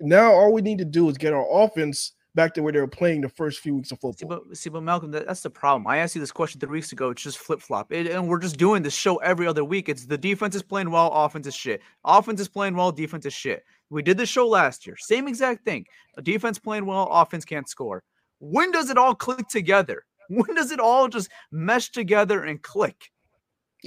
[0.00, 2.86] Now all we need to do is get our offense back to where they were
[2.86, 4.42] playing the first few weeks of See, football.
[4.46, 5.86] but see, but Malcolm, that, that's the problem.
[5.86, 7.10] I asked you this question three weeks ago.
[7.10, 9.88] It's just flip flop, and we're just doing this show every other week.
[9.88, 11.80] It's the defense is playing well, offense is shit.
[12.04, 13.64] Offense is playing well, defense is shit.
[13.88, 15.86] We did this show last year, same exact thing.
[16.18, 18.02] A defense playing well, offense can't score.
[18.38, 20.04] When does it all click together?
[20.28, 23.10] When does it all just mesh together and click?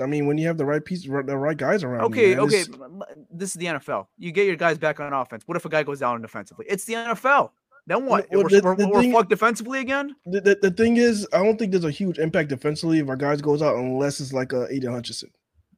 [0.01, 2.01] I mean, when you have the right piece, the right guys around.
[2.05, 2.61] Okay, man, okay.
[2.61, 4.07] it's- m- m- This is the NFL.
[4.17, 5.43] You get your guys back on offense.
[5.45, 6.65] What if a guy goes down defensively?
[6.69, 7.51] It's the NFL.
[7.87, 8.27] Then what?
[8.31, 10.15] well, we're the- we're, the we're thing- fucked defensively again?
[10.25, 13.15] the, the, the thing is, I don't think there's a huge impact defensively if our
[13.17, 15.31] guys goes out unless it's like a Aidan Hutchinson.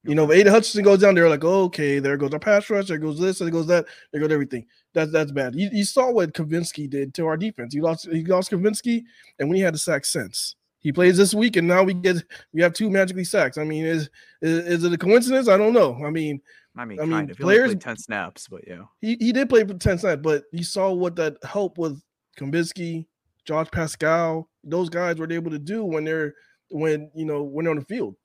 [0.03, 2.87] You know, if Aidan Hutchinson goes down, they're like, okay, there goes our pass rush,
[2.87, 4.65] there goes this, there goes that, there goes everything.
[4.93, 5.53] That's that's bad.
[5.55, 7.73] You, you saw what Kavinsky did to our defense.
[7.73, 9.03] He lost he lost Kavinsky,
[9.39, 10.55] and we had a sack since.
[10.79, 13.59] He plays this week, and now we get we have two magically sacks.
[13.59, 14.09] I mean, is
[14.41, 15.47] is, is it a coincidence?
[15.47, 16.03] I don't know.
[16.03, 16.41] I mean,
[16.75, 17.37] I mean, I kind mean, of.
[17.37, 18.83] Players- 10 snaps, but yeah.
[19.01, 22.01] he, he did play for 10 snaps, but you saw what that help with
[22.39, 23.05] Kavinsky,
[23.45, 26.33] Josh Paschal, those guys were able to do when they're
[26.69, 28.15] when you know when they're on the field.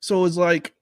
[0.00, 0.74] So it's like,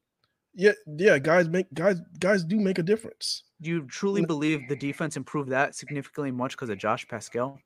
[0.57, 3.45] yeah, yeah, guys make guys guys do make a difference.
[3.61, 7.59] Do you truly believe the defense improved that significantly much because of Josh Paschal?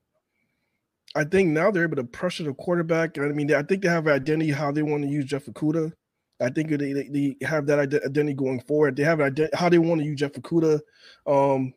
[1.14, 3.18] I think now they're able to pressure the quarterback.
[3.18, 5.92] I mean, I think they have an identity how they want to use Jeff Okudah.
[6.40, 8.96] I think they, they, have that identity going forward.
[8.96, 10.80] They have an ident- how they want to use Jeff Okudah.
[11.26, 11.74] Um,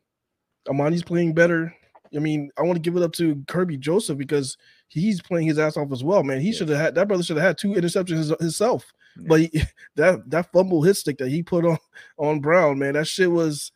[0.68, 1.74] Amani's playing better.
[2.16, 5.60] I mean, I want to give it up to Kerby Joseph because he's playing his
[5.60, 6.40] ass off as well, man.
[6.40, 6.58] He Yes.
[6.58, 8.94] should have had that brother should have had two interceptions his, himself.
[9.18, 9.62] But he,
[9.96, 11.78] that that fumble hit stick that he put on
[12.18, 13.72] on Brown, man, that shit was.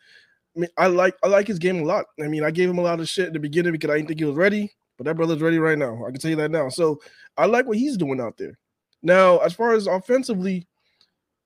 [0.56, 2.06] I mean, I like I like his game a lot.
[2.20, 4.08] I mean, I gave him a lot of shit in the beginning because I didn't
[4.08, 6.04] think he was ready, but that brother's ready right now.
[6.06, 6.70] I can tell you that now.
[6.70, 7.00] So
[7.38, 8.58] I like what he's doing out there.
[9.04, 10.68] Now, as far as offensively,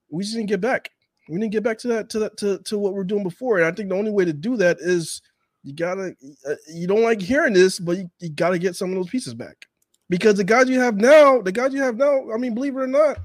[0.10, 0.90] we just didn't get back.
[1.28, 3.58] We didn't get back to that to that to, to what we're doing before.
[3.58, 5.22] And I think the only way to do that is
[5.64, 6.16] you gotta
[6.48, 9.34] uh, you don't like hearing this, but you, you gotta get some of those pieces
[9.34, 9.66] back.
[10.10, 12.82] Because the guys you have now, the guys you have now, I mean, believe it
[12.82, 13.20] or not,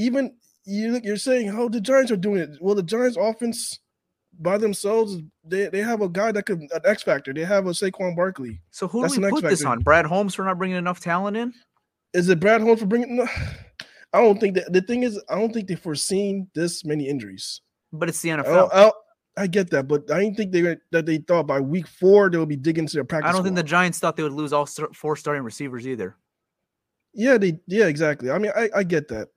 [0.00, 0.34] even
[0.64, 2.50] you look, you're saying how the Giants are doing it.
[2.60, 3.78] Well, the Giants offense
[4.38, 7.32] by themselves, they, they have a guy that could an X factor.
[7.32, 8.60] They have a Saquon Barkley.
[8.70, 9.80] So who That's do we put this on?
[9.80, 11.52] Brad Holmes for not bringing enough talent in?
[12.14, 13.16] Is it Brad Holmes for bringing?
[13.16, 13.26] No,
[14.12, 14.72] I don't think that.
[14.72, 17.60] The thing is, I don't think they foreseen this many injuries.
[17.92, 18.68] But it's the I, NFL.
[18.72, 18.94] I, don't-
[19.36, 22.36] I get that, but I didn't think they that they thought by week four they
[22.36, 23.30] would be digging into their practice.
[23.30, 23.62] I don't think the.
[23.62, 26.16] Giants thought they would lose all four starting receivers either.
[27.14, 27.58] Yeah, they.
[27.66, 28.30] Yeah, exactly.
[28.30, 29.28] I mean, I, I get that.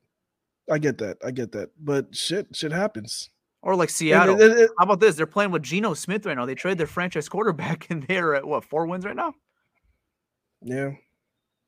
[0.72, 1.18] I get that.
[1.26, 1.70] I get that.
[1.80, 3.30] But shit, shit happens.
[3.62, 4.40] Or like Seattle.
[4.42, 5.16] it- it- How about this?
[5.16, 6.46] They're playing with Geno Smith right now.
[6.46, 9.34] They trade their franchise quarterback, and they're at what four wins right now.
[10.62, 10.92] Yeah,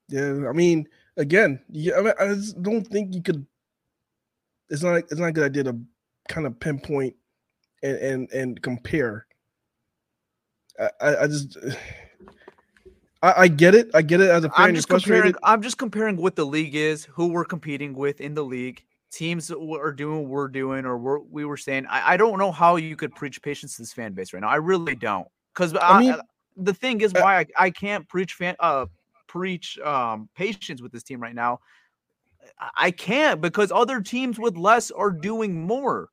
[0.10, 0.48] yeah.
[0.48, 1.96] I mean, again, yeah.
[1.98, 3.46] I, mean, I don't think you could.
[4.70, 4.96] It's not.
[4.98, 5.80] It's not a good idea to
[6.28, 7.16] kind of pinpoint
[7.84, 9.26] and and and compare.
[10.80, 11.58] I I, I just.
[13.26, 13.90] I, I get it.
[13.94, 14.66] I get it as a fan.
[14.70, 15.34] I'm just comparing.
[15.44, 19.50] I'm just comparing what the league is, who we're competing with in the league, teams
[19.52, 21.86] are doing what we're doing, or we're, we were saying.
[21.88, 24.50] I, I don't know how you could preach patience to this fan base right now.
[24.50, 25.28] I really don't.
[25.54, 26.16] Because I I mean,
[26.58, 28.86] the thing is uh, why I, I can't preach fan uh
[29.28, 31.60] preach um patience with this team right now.
[32.60, 36.10] I- I can't because other teams with less are doing more.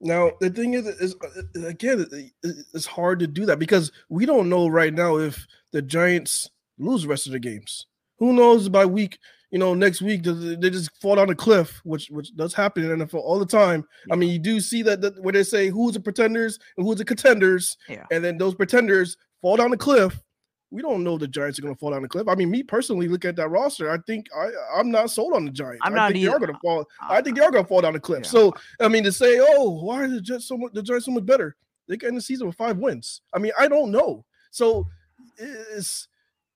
[0.00, 3.90] Now the thing is, is uh, again, it- it- it's hard to do that because
[4.08, 7.86] we don't know right now if the Giants lose the rest of the games.
[8.18, 9.18] Who knows by week?
[9.50, 12.98] You know, next week they just fall down a cliff, which which does happen in
[13.00, 13.86] NFL all the time.
[14.12, 16.98] I mean, you do see that, that where they say who's the pretenders and who's
[16.98, 18.04] the contenders, Yeah.
[18.12, 20.20] and then those pretenders fall down the cliff.
[20.70, 22.28] We don't know the Giants are going to fall down the cliff.
[22.28, 23.90] I mean, me personally, look at that roster.
[23.90, 25.80] I think I I'm not sold on the Giants.
[25.82, 26.86] I'm I not think they are going to fall.
[27.00, 28.24] I think they are going to fall down the cliff.
[28.24, 28.30] yeah.
[28.30, 31.12] So I mean, to say, oh, why are the Jets so much the Giants so
[31.12, 31.56] much better?
[31.88, 33.22] They can end the season with five wins.
[33.32, 34.24] I mean, I don't know.
[34.50, 34.86] So
[35.38, 36.08] it's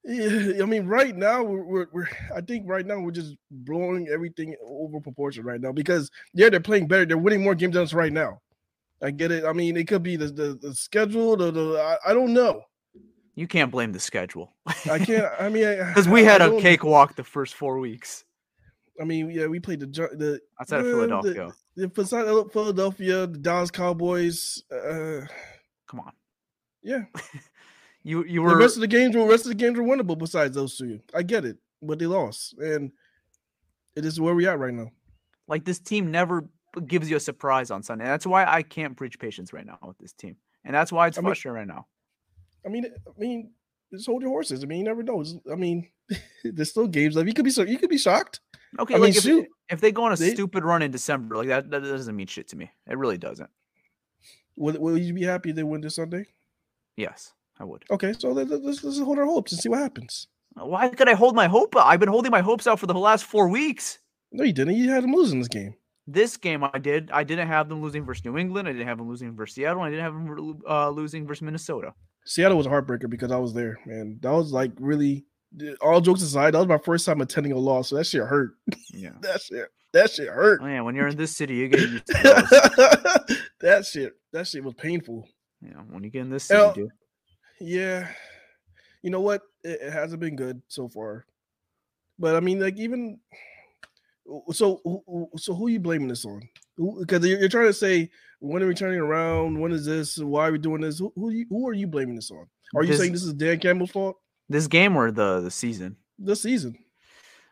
[0.05, 4.57] I mean, right now we're, we're, we're I think right now we're just blowing everything
[4.66, 7.07] over proportion right now because yeah, they're playing better.
[7.07, 8.40] They're winning more games than us right now.
[9.01, 9.44] I get it.
[9.44, 12.62] I mean, it could be the the, the schedule, the, the I, I don't know.
[13.34, 14.52] You can't blame the schedule
[14.90, 15.32] I can't.
[15.40, 18.24] I mean, because we had a a cakewalk the first four weeks
[19.00, 21.52] I mean, yeah, we played the the outside of the- Philadelphia.
[21.76, 24.62] the beside Philadelphia, the Dallas Cowboys.
[24.70, 25.22] Uh,
[25.88, 26.12] Come on,
[26.82, 27.04] yeah,
[28.02, 30.16] you you the were rest of the games were rest of the games were winnable.
[30.18, 32.92] Besides those two, I get it, but they lost, and
[33.96, 34.90] it is where we at right now.
[35.48, 36.48] like this team never
[36.86, 38.04] gives you a surprise on Sunday.
[38.04, 41.16] That's why I can't preach patience right now with this team, and that's why it's
[41.18, 41.86] I mean- frustrating right now.
[42.64, 43.51] I mean, I mean,
[43.92, 44.62] just hold your horses.
[44.62, 45.20] I mean, you never know.
[45.20, 45.88] It's- I mean,
[46.44, 47.29] there's still games left.
[47.29, 48.40] You could be so you could be shocked.
[48.79, 50.90] Okay, I like mean, if, shoot, if they go on a they- stupid run in
[50.90, 52.70] December, like that, that doesn't mean shit to me.
[52.88, 53.51] It really doesn't.
[54.57, 56.27] will, will you be happy they win this Sunday?
[56.96, 57.85] Yes, I would.
[57.90, 60.29] Okay, so let, let- let's let's hold our hopes and see what happens.
[60.55, 61.75] Why could I hold my hope?
[61.77, 63.98] I've been holding my hopes out for the last four weeks.
[64.33, 64.77] No, you didn't.
[64.77, 65.75] You had them losing this game.
[66.07, 67.11] This game I did.
[67.11, 68.68] I didn't have them losing versus New England.
[68.68, 69.83] I didn't have them losing versus Seattle.
[69.83, 71.94] I didn't have them uh, losing versus Minnesota.
[72.24, 74.18] Seattle was a heartbreaker because I was there, man.
[74.22, 75.24] That was like really.
[75.82, 78.52] All jokes aside, that was my first time attending a loss, so that shit hurt.
[78.94, 79.11] Yeah.
[79.20, 80.61] That shit, that shit hurt.
[80.62, 80.80] Oh, yeah.
[80.80, 85.28] When you're in this city, you get used to that shit, that shit was painful.
[85.61, 85.74] Yeah.
[85.90, 86.88] When you get in this city, Well, dude.
[87.61, 88.08] Yeah,
[89.02, 89.42] you know what?
[89.62, 91.26] It, it hasn't been good so far,
[92.18, 93.20] but I mean, like even
[94.52, 96.40] so, who- who- so who you blaming this on?
[96.76, 99.58] Because you're, you're trying to say when are we turning around?
[99.58, 100.18] When is this?
[100.18, 100.98] Why are we doing this?
[100.98, 102.46] Who who, you, who are you blaming this on?
[102.74, 104.16] Are you This- saying this is Dan Campbell's fault?
[104.48, 105.96] This game or the the season?
[106.18, 106.76] The season,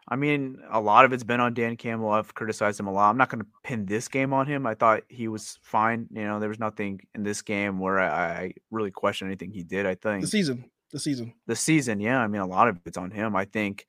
[0.08, 2.10] I mean, a lot of it's been on Dan Campbell.
[2.10, 3.10] I've criticized him a lot.
[3.10, 4.66] I'm not going to pin this game on him.
[4.66, 6.08] I thought he was fine.
[6.12, 9.62] You know, there was nothing in this game where I, I really question anything he
[9.62, 9.86] did.
[9.86, 11.32] I think the season, the season.
[11.46, 12.18] the season, yeah.
[12.18, 13.34] I mean, a lot of it's on him.
[13.36, 13.86] I think,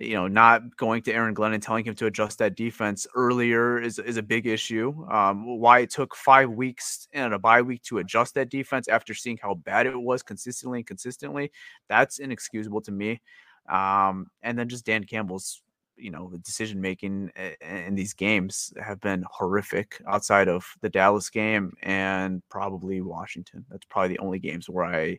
[0.00, 3.80] you know, not going to Aaron Glenn and telling him to adjust that defense earlier
[3.80, 4.94] is, is a big issue.
[5.10, 9.12] Um, why it took five weeks and a bye week to adjust that defense after
[9.12, 11.50] seeing how bad it was consistently and consistently,
[11.88, 13.20] that's inexcusable to me.
[13.68, 15.62] Um, and then just Dan Campbell's,
[15.96, 21.28] you know, the decision making in these games have been horrific outside of the Dallas
[21.28, 23.64] game and probably Washington.
[23.68, 25.18] That's probably the only games where I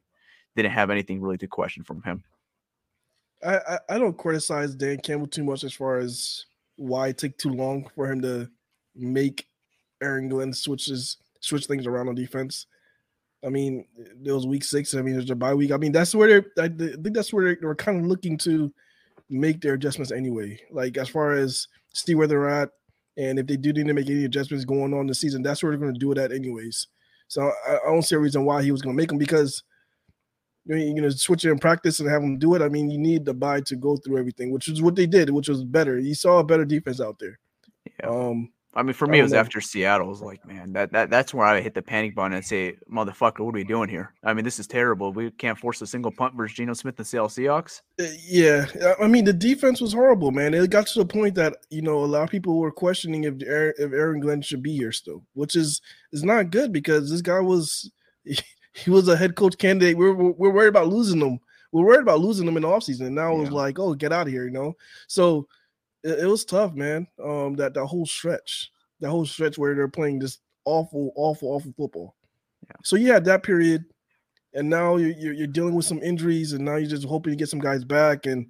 [0.56, 2.24] didn't have anything really to question from him.
[3.46, 7.52] I, I, don't criticize Dan Campbell too much as far as why it took too
[7.52, 8.50] long for him to
[8.96, 9.48] make
[10.02, 12.66] Aaron Glenn switches switch things around on defense.
[13.46, 14.94] I mean, it was week six.
[14.94, 15.72] I mean, there's a bye week.
[15.72, 16.46] I mean, that's where.
[16.58, 18.74] I think that's where they're kind of looking to
[19.30, 20.60] make their adjustments anyway.
[20.72, 22.72] Like as far as see where they're at,
[23.18, 25.72] and if they do need to make any adjustments going on the season, that's where
[25.72, 26.88] they're going to do it at anyways.
[27.28, 29.64] So I, I don't see a reason why he was going to make them because
[30.78, 32.62] you're going to switch it in practice and have them do it.
[32.62, 35.30] I mean, you need the bye to go through everything, which is what they did,
[35.30, 36.00] which was better.
[36.00, 37.40] You saw a better defense out there.
[38.00, 38.10] Yeah.
[38.10, 40.08] Um, I mean, for me, it was after Seattle.
[40.08, 42.76] It was like, man, that, that that's where I hit the panic button and say,
[42.90, 44.14] motherfucker, what are we doing here?
[44.24, 45.12] I mean, this is terrible.
[45.12, 47.82] We can't force a single punt versus Geno Smith and Seattle Seahawks.
[48.00, 48.68] Uh, yeah,
[49.02, 50.54] I mean, the defense was horrible, man.
[50.54, 53.42] It got to the point that you know a lot of people were questioning if
[53.44, 57.24] Aaron, if Aaron Glenn should be here still, which is is not good because this
[57.24, 57.92] guy was
[58.84, 59.98] he was a head coach candidate.
[59.98, 61.40] We're we're worried about losing him.
[61.72, 63.08] We're worried about losing him in the offseason.
[63.08, 63.38] And now yeah.
[63.38, 64.76] it was like, oh, get out of here, you know.
[65.08, 65.48] So
[66.04, 67.08] it, it was tough, man.
[67.24, 71.74] Um, that that whole stretch, that whole stretch where they're playing this awful, awful, awful
[71.78, 72.16] football.
[72.66, 72.76] Yeah.
[72.84, 73.86] So you had that period,
[74.54, 77.38] and now you're, you're, you're dealing with some injuries, and now you're just hoping to
[77.38, 78.26] get some guys back.
[78.26, 78.48] And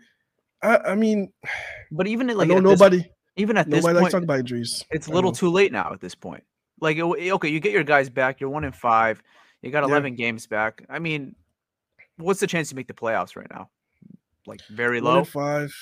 [0.62, 1.32] I, I mean,
[1.92, 4.86] but even like know nobody, this, even at nobody this likes talking about injuries.
[4.92, 6.44] It's a little too late now at this point.
[6.82, 8.39] Like, okay, you get your guys back.
[8.39, 9.22] You're one in five.
[9.62, 10.17] You got 11 yeah.
[10.17, 10.86] games back.
[10.89, 11.36] I mean,
[12.17, 13.69] what's the chance to make the playoffs right now?
[14.48, 15.24] Like very low.
[15.24, 15.74] Five.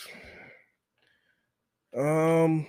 [1.96, 2.68] Um,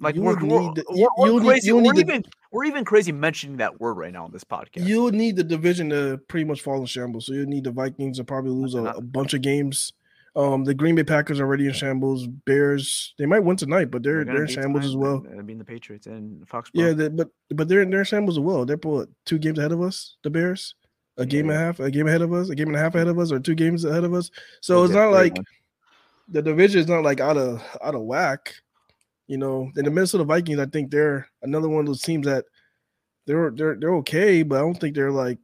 [0.00, 1.72] like we're, we're, we're, we're crazy.
[1.72, 4.86] Need, we're even the, we're even crazy mentioning that word right now on this podcast.
[4.86, 7.26] You'll need the division to pretty much fall in shambles.
[7.26, 9.92] So you'll need the Vikings to probably lose a, a, bunch of games.
[10.36, 12.26] Um, the Green Bay Packers are already in shambles.
[12.26, 15.24] Bears, they might win tonight, but they're they're, in shambles as well.
[15.30, 16.70] I mean the Patriots and Fox.
[16.74, 18.66] Yeah, they, but but they're they're in shambles as well.
[18.66, 20.16] They're what, two games ahead of us.
[20.24, 20.74] The Bears,
[21.18, 21.26] a yeah.
[21.26, 23.06] game and a half, a game ahead of us, a game and a half ahead
[23.06, 24.30] of us, or two games ahead of us.
[24.60, 25.44] So it's not like one.
[26.28, 28.54] the division is not like out of out of whack.
[29.28, 32.44] You know, and the Minnesota Vikings, I think they're another one of those teams that
[33.26, 35.38] they're they're they're okay, but I don't think they're like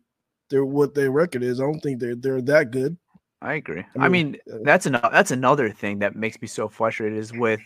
[0.50, 1.60] they're what their record is.
[1.60, 2.96] I don't think they're they're that good.
[3.42, 3.84] I agree.
[3.98, 7.18] I mean, I mean uh, that's another that's another thing that makes me so frustrated
[7.18, 7.60] is with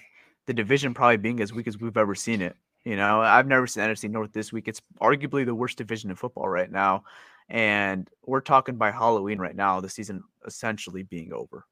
[0.46, 2.56] the division probably being as weak as we've ever seen it.
[2.84, 4.68] You know, I've never seen NFC North this week.
[4.68, 7.04] It's arguably the worst division in football right now,
[7.48, 9.80] and we're talking by Halloween right now.
[9.80, 11.64] The season essentially being over.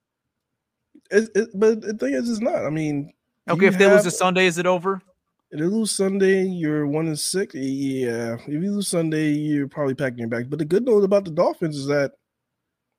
[1.11, 2.65] It, it, but the thing is, it's not.
[2.65, 3.13] I mean,
[3.49, 5.03] okay, if they have, lose a Sunday, is it over?
[5.51, 7.55] If they lose Sunday, you're one and six.
[7.55, 10.49] Yeah, if you lose Sunday, you're probably packing your bags.
[10.49, 12.13] But the good news about the Dolphins is that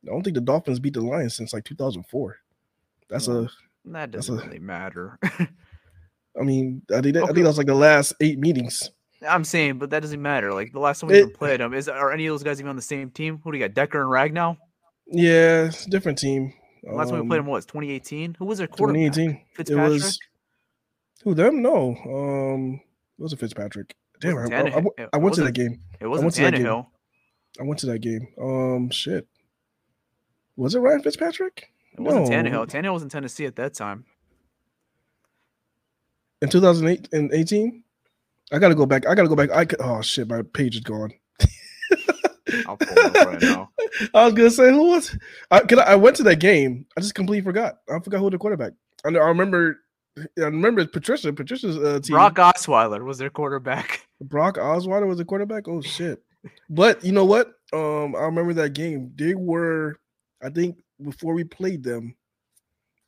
[0.05, 2.37] I don't think the Dolphins beat the Lions since like 2004.
[3.09, 3.49] That's a
[3.85, 5.19] that doesn't a, really matter.
[6.39, 7.31] I mean, I think that, okay.
[7.31, 8.89] I think that was like the last eight meetings.
[9.27, 10.53] I'm saying, but that doesn't matter.
[10.53, 12.69] Like the last time we it, played them, is are any of those guys even
[12.69, 13.39] on the same team?
[13.43, 13.73] Who do you got?
[13.73, 14.57] Decker and Ragnow?
[15.07, 16.53] Yeah, it's different team.
[16.83, 18.35] Last um, time we played them was 2018.
[18.39, 19.13] Who was their quarterback?
[19.13, 19.45] 2018.
[19.55, 19.87] Fitzpatrick.
[19.87, 20.19] It was,
[21.23, 21.61] who them?
[21.61, 22.81] No, um,
[23.17, 23.95] it was a Fitzpatrick.
[24.19, 25.81] Damn, I, I, I, I, went to that game.
[25.99, 26.87] It wasn't I went Tannehill.
[27.59, 28.27] I went to that game.
[28.41, 29.27] Um, shit.
[30.55, 31.69] Was it Ryan Fitzpatrick?
[31.93, 32.31] It wasn't no.
[32.31, 32.67] Tannehill.
[32.69, 34.05] Tannehill was in Tennessee at that time.
[36.41, 37.83] In 2008 and 18?
[38.51, 39.07] I gotta go back.
[39.07, 39.51] I gotta go back.
[39.51, 41.11] I could, oh shit, my page is gone.
[42.67, 43.69] I'll pull it up right now.
[44.13, 45.17] I was gonna say who was
[45.49, 46.85] I, I, I went to that game.
[46.97, 47.79] I just completely forgot.
[47.89, 48.73] I forgot who the quarterback.
[49.05, 49.79] I, I remember
[50.17, 51.33] I remember Patricia.
[51.33, 52.15] Patricia's uh, team.
[52.15, 54.07] Brock Osweiler was their quarterback.
[54.21, 55.67] Brock Osweiler was the quarterback.
[55.67, 56.21] Oh shit!
[56.69, 57.53] But you know what?
[57.71, 59.11] Um, I remember that game.
[59.15, 59.99] They were
[60.43, 62.15] I think before we played them,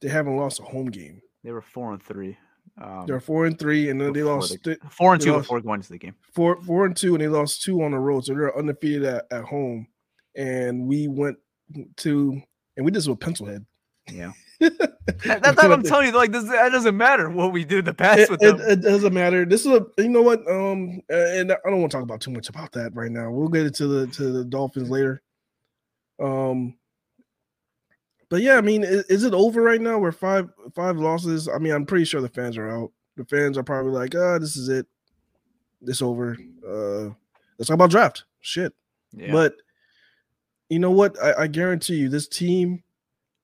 [0.02, 1.22] they haven't lost a home game.
[1.44, 2.38] They were four and three.
[2.82, 5.62] Um, They're four and three, and then they lost they, four and two lost, before
[5.62, 6.16] going to the game.
[6.34, 9.26] Four four and two, and they lost two on the road, so they're undefeated at,
[9.32, 9.88] at home.
[10.36, 11.38] And we went
[11.98, 12.42] to,
[12.76, 13.66] and we did this with Pencilhead.
[14.12, 16.12] Yeah, that, that's what I'm telling you.
[16.14, 18.60] Like this, that doesn't matter what we did in the past it, with them.
[18.60, 19.46] It, it, doesn't matter.
[19.46, 20.40] This is a, you know what?
[20.50, 23.32] Um, and I don't want to talk about too much about that right now.
[23.32, 25.22] We'll get into the to the Dolphins later.
[26.22, 26.76] Um,
[28.30, 29.98] but yeah, I mean, is, is, it over right now?
[29.98, 31.48] We're five five losses.
[31.48, 32.92] I mean, I'm pretty sure the fans are out.
[33.18, 34.88] The fans are probably like, ah, oh, this is it.
[35.82, 36.38] This over.
[36.68, 37.14] Uh
[37.58, 38.26] let's talk about draft.
[38.42, 38.74] Shit.
[39.14, 39.32] Yeah.
[39.32, 39.56] But
[40.70, 41.22] you know what?
[41.22, 42.84] I, I guarantee you, this team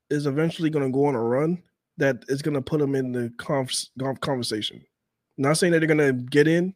[0.10, 1.62] is eventually going to go on a run
[1.98, 3.90] that is going to put them in the conf-
[4.22, 4.84] conversation.
[5.38, 6.74] Not saying that they're going to get in,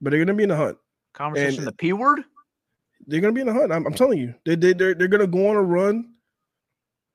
[0.00, 0.76] but they're going to be in the hunt.
[1.12, 2.24] Conversation, and the p word.
[3.06, 3.72] They're going to be in the hunt.
[3.72, 6.12] I'm, I'm telling you, they they they're, they're going to go on a run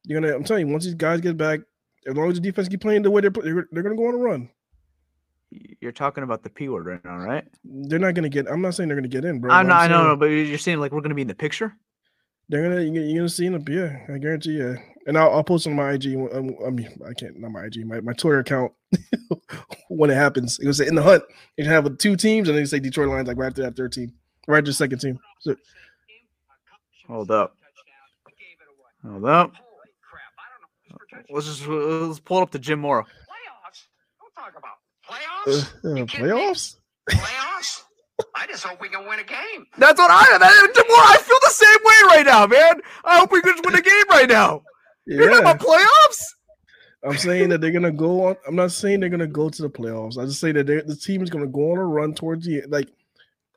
[0.04, 0.34] you're gonna.
[0.34, 1.62] I'm telling you, once these guys get back,
[2.08, 4.16] as long as the defense keep playing the way they're they're, they're gonna go on
[4.16, 4.50] a run.
[5.82, 7.46] You're talking about the p word right now, right?
[7.64, 8.48] They're not gonna get.
[8.50, 9.52] I'm not saying they're gonna get in, bro.
[9.52, 9.82] I'm not.
[9.82, 11.76] I know, but you're saying like we're gonna be in the picture.
[12.50, 13.64] They're gonna you're gonna see them.
[13.68, 14.78] Yeah, I guarantee you.
[15.08, 16.16] And I'll, I'll post on my IG.
[16.16, 18.72] um, I mean, I can't not my IG, my, my Twitter account
[19.90, 20.60] when it happens.
[20.60, 21.24] It was in the hunt.
[21.58, 23.94] You have two teams, and then you say Detroit Lions like right after that third
[23.94, 24.14] team,
[24.48, 25.20] right after the second team.
[25.40, 25.56] So,
[27.08, 27.58] Hold up.
[29.04, 29.54] Hold up.
[31.30, 33.04] Let's just let's pull up to Jim Mora.
[33.04, 33.86] Playoffs?
[34.20, 35.86] Don't talk about playoffs.
[35.86, 36.32] uh, uh, You kidding me?
[36.32, 36.76] playoffs.
[37.10, 37.82] Playoffs?
[38.36, 39.66] I just hope we can win a game.
[39.78, 41.02] That's what I that, Jim Mora.
[41.08, 42.82] I feel the same way right now, man.
[43.04, 44.62] I hope we just win the game right now.
[45.06, 46.24] You're talking Yeah, about playoffs?
[47.04, 48.36] I'm saying that they're gonna go on.
[48.48, 50.18] I'm not saying they're gonna go to the playoffs.
[50.22, 52.90] I just say that the team is gonna go on a run towards the like.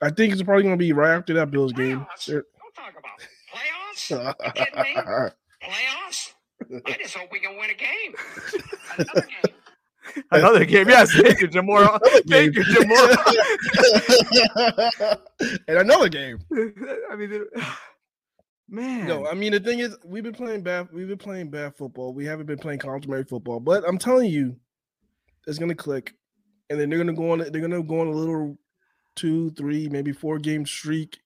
[0.03, 2.01] I think it's probably gonna be right after that Bills game.
[2.01, 2.25] Playoffs?
[2.27, 3.21] They're- Don't talk about
[3.53, 4.49] playoffs.
[4.49, 4.95] You kidding me?
[5.69, 6.34] Playoffs?
[6.87, 8.15] I just hope we can win a game.
[8.99, 9.55] Another game.
[10.31, 10.89] Another game.
[10.89, 11.13] Yes.
[11.13, 11.99] Thank you, Jim Mora.
[12.29, 13.17] Thank you, Jim Mora.
[15.69, 16.39] and another game.
[17.11, 17.49] I mean, it-
[18.69, 19.09] man.
[19.09, 20.89] No, I mean the thing is, we've been playing bad.
[20.93, 22.13] We've been playing bad football.
[22.13, 23.61] We haven't been playing complimentary football.
[23.61, 24.57] But I'm telling you,
[25.47, 26.15] it's gonna click,
[26.71, 27.39] and then they're gonna go on.
[27.39, 28.57] They're gonna go on a little
[29.17, 31.19] two, three, maybe four game streak,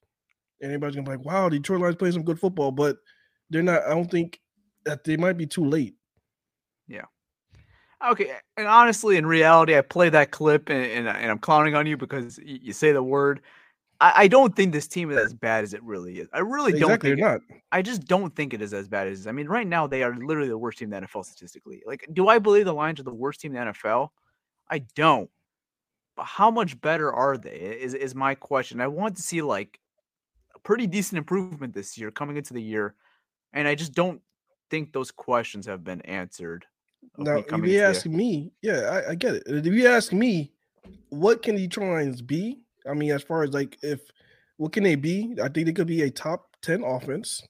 [0.61, 2.97] and everybody's gonna be like, "Wow, Detroit Lions playing some good football." But
[3.51, 3.83] they're not.
[3.85, 4.41] I don't think
[4.85, 5.95] that they might be too late.
[6.87, 7.05] Yeah.
[8.07, 11.75] Okay, and honestly, in reality, I play that clip and, and, uh, and I'm clowning
[11.75, 13.41] on you because you say the word.
[14.01, 16.29] I, I don't think this team is as bad as it really is.
[16.33, 17.19] I really don't think.
[17.19, 17.41] it- not.
[17.73, 19.27] I just don't think it is as bad as.
[19.27, 21.83] I mean, right now they are literally the worst team in the NFL statistically.
[21.87, 24.11] Like, do I believe the Lions are the worst team in the NFL?
[24.71, 25.29] I don't.
[26.17, 27.51] But how much better are they?
[27.81, 28.81] Is is my question.
[28.81, 29.81] I want to see like
[30.55, 32.95] a pretty decent improvement this year coming into the year,
[33.53, 34.21] and I just don't
[34.71, 36.67] think those questions have been answered.
[37.19, 39.43] Uh, me Now, if you the- ask me, yeah, I, I get it.
[39.47, 40.53] If you ask me,
[41.11, 42.61] what can Detroit Lions be?
[42.89, 44.01] I mean, as far as like if
[44.57, 45.35] what can they be?
[45.43, 47.43] I think they could be a top ten offense.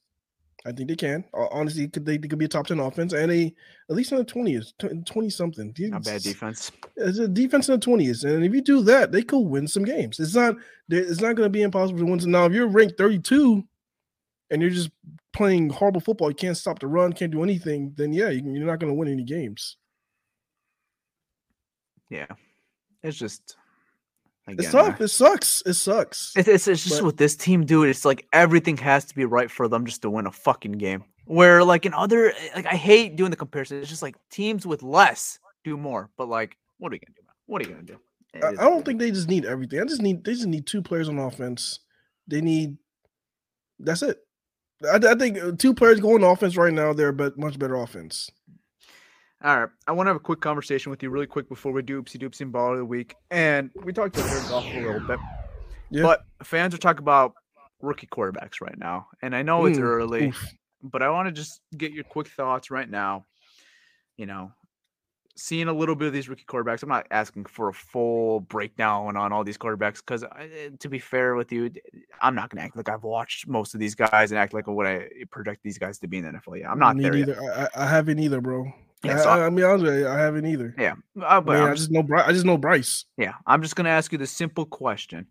[0.66, 1.24] I think they can.
[1.32, 3.54] Honestly, could they, they could be a top ten offense and a
[3.88, 4.74] at least in the twenties,
[5.06, 5.72] twenty something.
[5.78, 6.72] not bad defense.
[6.96, 9.84] It's a defense in the twenties, and if you do that, they could win some
[9.84, 10.18] games.
[10.20, 10.56] It's not.
[10.90, 12.20] It's not going to be impossible to win.
[12.20, 13.64] some- Now, if you're ranked thirty-two,
[14.50, 14.90] and you're just
[15.32, 17.92] playing horrible football, you can't stop the run, can't do anything.
[17.96, 19.76] Then yeah, you- you're not going to win any games.
[22.10, 22.26] Yeah,
[23.02, 23.56] it's just.
[24.46, 24.96] It's tough.
[24.98, 25.62] I- It sucks.
[25.66, 26.32] It sucks.
[26.34, 27.82] It's, it's, it's just But- with this team, do.
[27.84, 31.04] It's like everything has to be right for them just to win a fucking game.
[31.26, 33.78] Where like in other, like I hate doing the comparison.
[33.80, 36.08] It's just like teams with less do more.
[36.16, 37.22] But like, what are you gonna do?
[37.44, 38.00] What are you gonna do?
[38.42, 39.78] I, I don't think they just need everything.
[39.80, 41.80] I just need they just need two players on offense.
[42.26, 42.78] They need
[43.78, 44.16] that's it.
[44.84, 46.92] I, I think uh, two players going offense right now.
[46.92, 48.30] They're but much better offense.
[49.42, 51.80] All right, I want to have a quick conversation with you, really quick, before we
[51.82, 53.14] do oopsie doopsie and ball of the week.
[53.30, 55.20] And we talked about Jared Goff a little bit,
[55.90, 56.02] Yeah.
[56.02, 57.34] but fans are talking about
[57.80, 59.06] rookie quarterbacks right now.
[59.22, 60.26] And I know it's Mm, early.
[60.28, 60.44] oof.
[60.82, 63.26] but I want to just get your quick thoughts right now.
[64.16, 64.52] You know,
[65.38, 66.82] seeing a little bit of these rookie quarterbacks.
[66.82, 70.24] I'm not asking for a full breakdown on all these quarterbacks because,
[70.80, 71.70] to be fair with you,
[72.20, 74.66] I'm not going to act like I've watched most of these guys and act like
[74.66, 76.58] what I project these guys to be in the NFL.
[76.60, 77.38] Yeah, I'm not Me there yet.
[77.38, 78.64] I, I I haven't either, bro.
[79.04, 80.74] Yeah, I, so I, I mean, honest with you, I haven't either.
[80.76, 82.24] Yeah, uh, but I, mean, I'm just, know Bryce.
[82.26, 83.04] I just know Bryce.
[83.16, 85.26] yeah, I'm just going to ask you the simple question.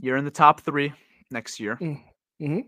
[0.00, 0.94] You're in the top three
[1.30, 2.02] next year, Mm,
[2.40, 2.64] mhm.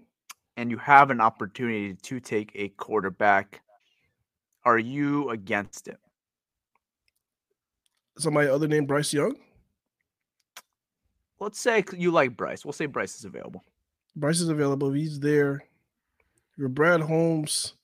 [0.59, 3.63] and you have an opportunity to take a quarterback.
[4.65, 5.99] Are you against it?
[8.19, 9.37] Somebody other named Bryce Young.
[11.41, 12.65] let's say you like Bryce.
[12.65, 13.65] We'll say Bryce is available.
[14.17, 14.91] Bryce is available.
[14.93, 15.63] He's there.
[16.57, 17.75] Your Brad Holmes.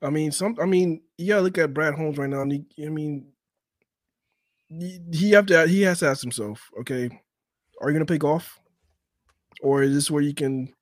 [0.00, 0.56] I mean, some.
[0.60, 1.38] I mean, yeah.
[1.38, 2.44] Look at Brad Holmes right now.
[2.44, 3.26] He, I mean,
[4.68, 5.66] he, he have to.
[5.66, 7.06] He has to ask himself, okay,
[7.80, 8.60] are you going to play Goff,
[9.60, 10.72] or is this where you can,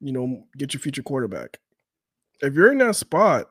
[0.00, 1.58] you know, get your future quarterback?
[2.40, 3.50] If you're in that spot,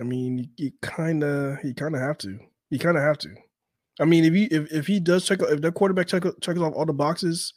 [0.00, 2.38] I mean, you, kind of, you kind of have to.
[2.70, 3.30] You kind of have to.
[4.00, 6.72] I mean, if he if, if he does check if that quarterback check checks off
[6.74, 7.52] all the boxes,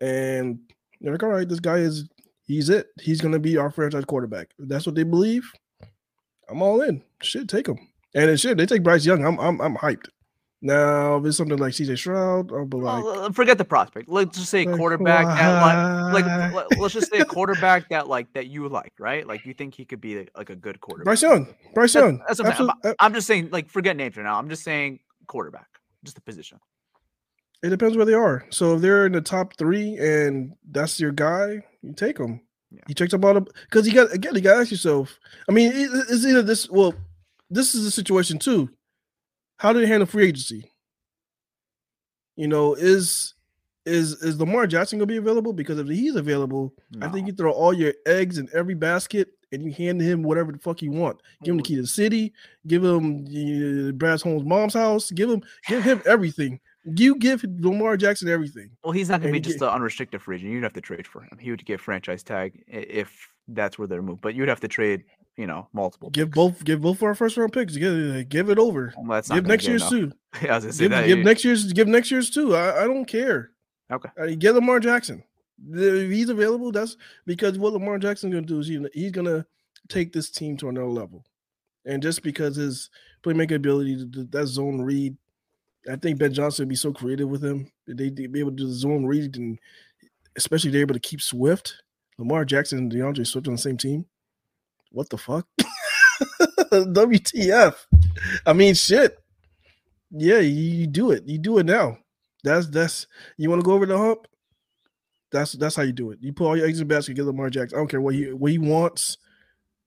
[0.00, 0.60] and
[1.00, 2.08] they're like, all right, this guy is
[2.44, 2.86] he's it.
[3.00, 4.50] He's gonna be our franchise quarterback.
[4.58, 5.50] If that's what they believe,
[6.48, 7.02] I'm all in.
[7.22, 7.78] Shit, take him.
[8.14, 8.58] And it should.
[8.58, 9.24] They take Bryce Young.
[9.24, 10.08] I'm I'm I'm hyped.
[10.62, 14.08] Now, if it's something like CJ Stroud, I'll be like, Well, uh, forget the prospect.
[14.08, 18.08] Let's just say like, quarterback that like like let- let's just say a quarterback that
[18.08, 19.26] like that you like, right?
[19.26, 21.04] Like you think he could be like a good quarterback.
[21.04, 21.54] Bryce Young.
[21.74, 22.22] Bryce Young.
[22.26, 24.38] that's I'm uh, I'm just saying like forget names for now.
[24.38, 25.68] I'm just saying quarterback,
[26.04, 26.58] just the position.
[27.62, 28.44] It depends where they are.
[28.50, 32.40] So if they're in the top three and that's your guy, you take him.
[32.70, 32.80] Yeah.
[32.88, 34.34] He checks about it because you got again.
[34.34, 35.18] You got to ask yourself.
[35.48, 36.68] I mean, it- it's either this.
[36.70, 36.94] Well,
[37.50, 38.70] this is the situation too.
[39.58, 40.72] How do they handle free agency?
[42.36, 43.34] You know, is
[43.86, 45.52] is is Lamar Jackson gonna be available?
[45.52, 49.62] Because if he's available, I think you throw all your eggs in every basket and
[49.62, 51.20] you hand him whatever the fuck you want.
[51.42, 52.32] Give him the key to the city.
[52.66, 55.10] Give him uh, Brad Holmes' mom's house.
[55.10, 56.60] Give him give him everything.
[56.84, 58.70] You give Lamar Jackson everything.
[58.84, 60.52] Well, he's not going to And be just an unrestricted free agent.
[60.52, 61.36] You'd have to trade for him.
[61.40, 64.20] He would get franchise tag if that's where they're moved.
[64.20, 65.02] But you'd have to trade,
[65.36, 66.10] you know, multiple.
[66.10, 66.34] Give picks.
[66.34, 67.76] both give both for our first round picks.
[67.76, 68.92] Give, give it over.
[68.96, 69.90] Well, that's not Give next year's enough.
[70.10, 70.12] too.
[70.42, 71.06] Yeah, I was gonna say Give, that.
[71.06, 72.54] give you- next year's give next year's too.
[72.54, 73.50] I, I don't care.
[73.90, 74.08] Okay.
[74.20, 75.22] Uh, get Lamar Jackson.
[75.72, 79.46] If he's available, that's because what Lamar Jackson's gonna do is he, he's gonna
[79.88, 81.24] take this team to another level.
[81.86, 82.90] And just because his
[83.22, 85.16] playmaking ability, to do that zone read,
[85.90, 87.70] I think Ben Johnson would be so creative with him.
[87.86, 89.58] They would be able to do the zone read, and
[90.36, 91.82] especially they're able to keep Swift,
[92.18, 94.04] Lamar Jackson, and DeAndre Swift on the same team.
[94.96, 95.46] What the fuck?
[96.72, 97.74] WTF?
[98.46, 99.18] I mean, shit.
[100.10, 101.24] Yeah, you, you do it.
[101.26, 101.98] You do it now.
[102.42, 104.26] That's that's you want to go over the hump.
[105.30, 106.18] That's that's how you do it.
[106.22, 107.76] You put all your eggs in the basket, get Lamar Jackson.
[107.76, 109.18] I don't care what he what he wants,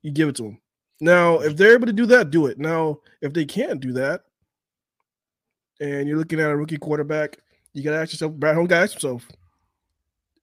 [0.04, 0.62] you give it to him.
[1.02, 2.60] Now, if they're able to do that, do it.
[2.60, 4.22] Now, if they can't do that,
[5.82, 7.40] and you're looking at a rookie quarterback,
[7.74, 9.28] you gotta ask yourself, Brad Home guy, ask himself,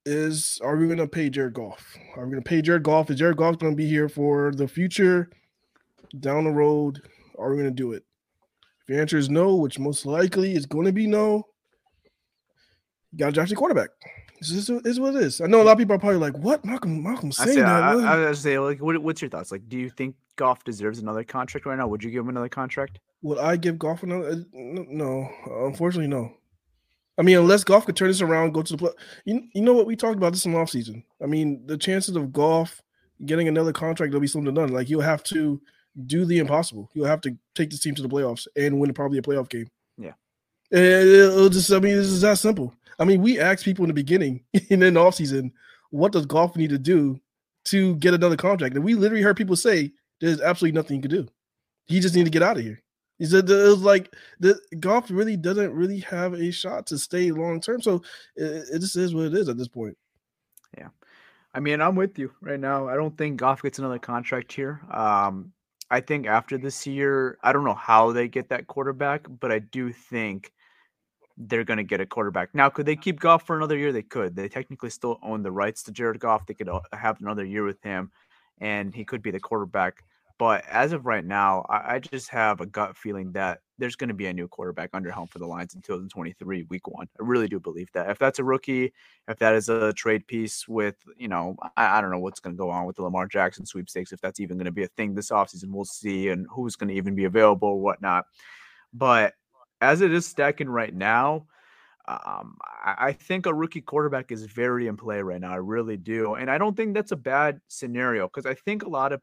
[0.07, 1.97] is are we gonna pay Jared Goff?
[2.17, 3.11] Are we gonna pay Jared Goff?
[3.11, 5.29] Is Jared Goff gonna be here for the future
[6.19, 7.03] down the road?
[7.39, 8.05] Are we gonna do it?
[8.83, 11.49] If your answer is no, which most likely is going to be no,
[13.11, 13.91] you got to draft a quarterback.
[14.39, 15.41] This is, this is what it is.
[15.41, 17.03] I know a lot of people are probably like, "What, Malcolm?
[17.03, 19.29] Malcolm I saying say, that?" I, What?" I, I was say, like, what, what's your
[19.29, 19.51] thoughts?
[19.51, 21.89] Like, do you think Goff deserves another contract right now?
[21.89, 23.01] Would you give him another contract?
[23.23, 24.29] Would I give Goff another?
[24.31, 25.29] uh, No,
[25.65, 26.33] unfortunately, no.
[27.19, 28.91] I mean, unless Goff could turn this around, go to the play.
[29.25, 29.87] You, you know what?
[29.87, 31.03] We talked about this in the offseason.
[31.23, 32.83] I mean, the chances of Goff
[33.25, 34.69] getting another contract, there'll be something done.
[34.73, 35.61] Like, you'll have to
[36.07, 36.91] do the impossible.
[36.93, 39.69] You'll have to take this team to the playoffs and win probably a playoff game.
[39.97, 40.13] Yeah.
[40.71, 42.75] It'll just, I mean, this is that simple.
[42.99, 45.53] I mean, we asked people in the beginning and in the offseason,
[45.91, 47.19] what does Goff need to do
[47.67, 48.75] to get another contract?
[48.75, 51.29] And we literally heard people say there's absolutely nothing you can do.
[51.87, 52.83] He just need to get out of here.
[53.19, 57.31] He said it was like the Goff really doesn't really have a shot to stay
[57.31, 57.81] long term.
[57.81, 58.03] So
[58.37, 59.97] it, it just is what it is at this point.
[60.77, 60.89] Yeah.
[61.55, 62.89] I mean, I'm with you right now.
[62.89, 64.83] I don't think Goff gets another contract here.
[64.91, 65.53] Um,
[65.91, 69.61] I think after this year, I don't know how they get that quarterback, but I
[69.61, 70.53] do think
[71.39, 72.55] they're going to get a quarterback.
[72.55, 73.93] Now, could they keep Goff for another year?
[73.93, 74.35] They could.
[74.35, 76.47] They technically still own the rights to Jared Goff.
[76.47, 78.11] They could uh, have another year with him,
[78.59, 80.03] and he could be the quarterback.
[80.39, 84.09] But as of right now, I, I just have a gut feeling that there's going
[84.09, 87.09] to be a new quarterback under helm for the Lions in 2023, week one.
[87.19, 88.11] I really do believe that.
[88.11, 88.93] If that's a rookie,
[89.29, 92.55] if that is a trade piece with, you know, I, I don't know what's going
[92.55, 94.89] to go on with the Lamar Jackson sweepstakes, if that's even going to be a
[94.89, 98.27] thing this offseason, we'll see, and who's going to even be available or whatnot.
[98.93, 99.35] But
[99.81, 101.47] as it is stacking right now,
[102.09, 105.53] um, I, I think a rookie quarterback is very in play right now.
[105.53, 106.35] I really do.
[106.35, 109.21] And I don't think that's a bad scenario because I think a lot of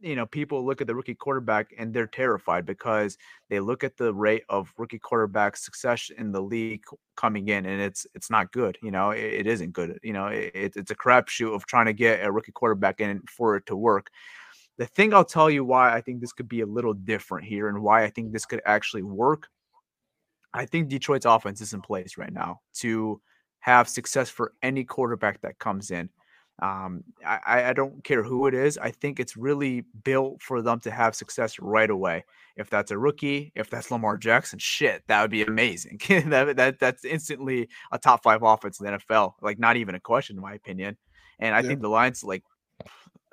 [0.00, 3.16] you know, people look at the rookie quarterback and they're terrified because
[3.48, 6.82] they look at the rate of rookie quarterback success in the league
[7.16, 8.76] coming in, and it's it's not good.
[8.82, 9.98] You know, it, it isn't good.
[10.02, 13.56] You know, it, it's a crapshoot of trying to get a rookie quarterback in for
[13.56, 14.10] it to work.
[14.78, 17.68] The thing I'll tell you why I think this could be a little different here,
[17.68, 19.48] and why I think this could actually work.
[20.52, 23.20] I think Detroit's offense is in place right now to
[23.60, 26.08] have success for any quarterback that comes in.
[26.62, 28.78] Um, I, I don't care who it is.
[28.78, 32.24] I think it's really built for them to have success right away.
[32.56, 36.00] If that's a rookie, if that's Lamar Jackson, shit, that would be amazing.
[36.08, 39.34] that, that that's instantly a top five offense in the NFL.
[39.42, 40.96] Like not even a question, in my opinion.
[41.38, 41.62] And I Yeah.
[41.62, 42.42] think the Lions, like,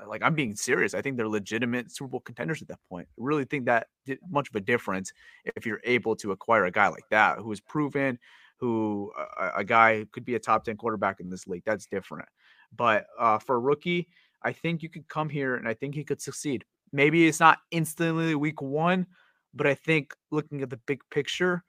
[0.08, 0.94] like I'm being serious.
[0.94, 3.08] I think they're legitimate Super Bowl contenders at that point.
[3.12, 5.14] I really think that did much of a difference
[5.46, 8.20] if you're able to acquire a guy like that who is proven,
[8.60, 11.64] who a, a guy could be a top ten quarterback in this league.
[11.66, 12.28] That's different.
[12.76, 14.08] But uh, for a rookie,
[14.42, 16.66] I think you could come here and I think he could succeed.
[16.92, 19.08] Maybe it's not instantly week one,
[19.54, 21.64] but I think looking at the big picture,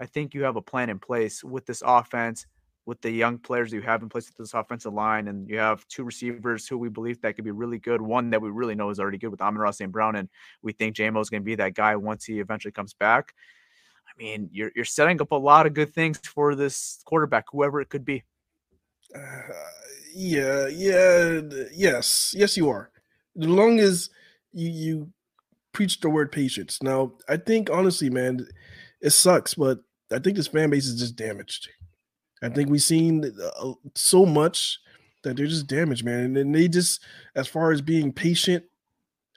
[0.00, 2.46] I think you have a plan in place with this offense,
[2.86, 5.86] with the young players you have in place with this offensive line, and you have
[5.88, 8.00] two receivers who we believe that could be really good.
[8.00, 9.90] One that we really know is already good with Amon-Ra St.
[9.90, 10.28] Brown, and
[10.62, 13.32] we think Jamo is going to be that guy once he eventually comes back.
[14.06, 17.80] I mean, you're you're setting up a lot of good things for this quarterback, whoever
[17.80, 18.22] it could be.
[19.14, 19.20] Uh,
[20.14, 21.40] yeah, yeah,
[21.72, 22.90] yes, yes, you are.
[23.40, 24.10] As long as
[24.52, 25.10] you you
[25.72, 26.82] preach the word patience.
[26.82, 28.46] Now, I think honestly, man,
[29.00, 29.80] it sucks, but
[30.12, 31.68] I think this fan base is just damaged.
[32.42, 33.36] I think we've seen
[33.94, 34.78] so much
[35.22, 36.20] that they're just damaged, man.
[36.20, 37.02] And then they just,
[37.34, 38.64] as far as being patient,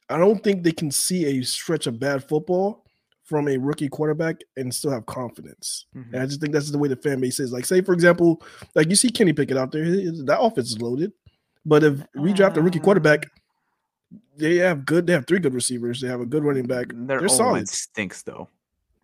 [0.09, 2.85] I don't think they can see a stretch of bad football
[3.27, 5.85] from a rookie quarterback and still have confidence.
[5.95, 6.13] Mhm.
[6.13, 7.51] And I just think that's the way the fan base is.
[7.51, 8.41] Like, say for example,
[8.73, 11.11] like you see Kenny Pickett out there, that offense is loaded.
[11.65, 13.25] But if we draft a rookie quarterback,
[14.37, 15.05] they have good.
[15.07, 15.99] They have three good receivers.
[15.99, 16.87] They have a good running back.
[16.93, 17.67] Their They're solid.
[17.67, 18.47] stinks though,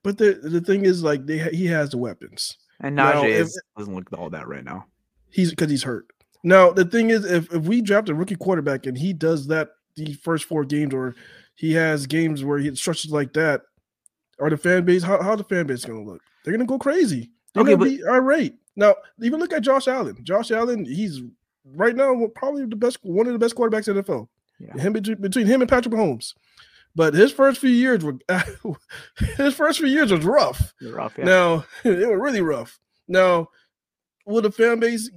[0.04, 2.58] But the the thing is, like they he has the weapons.
[2.80, 4.86] and Now, Najee if- doesn't look all that right now.
[5.30, 6.06] He's because he's hurt.
[6.44, 9.72] Now the thing is, if if we draft a rookie quarterback and he does that
[9.96, 11.16] the first four games, or
[11.56, 13.62] he has games where he stretches like that,
[14.46, 16.22] are the fan base how how the fan base going to look?
[16.44, 17.32] They're going to go crazy.
[17.54, 18.56] They're Okay, going to be irate.
[18.76, 20.18] Now even look at Josh Allen.
[20.24, 21.22] Josh Allen, he's
[21.76, 24.28] right now probably the best, one of the best quarterbacks in the NFL.
[24.60, 24.82] Yeah.
[24.82, 26.34] Him between, between him and Patrick Mahomes.
[26.96, 28.18] But his first few years were
[29.38, 30.74] his first few years was rough.
[30.82, 31.26] Rough, yeah.
[31.26, 32.80] Now they were really rough.
[33.08, 33.50] Now,
[34.26, 35.10] will the fan base?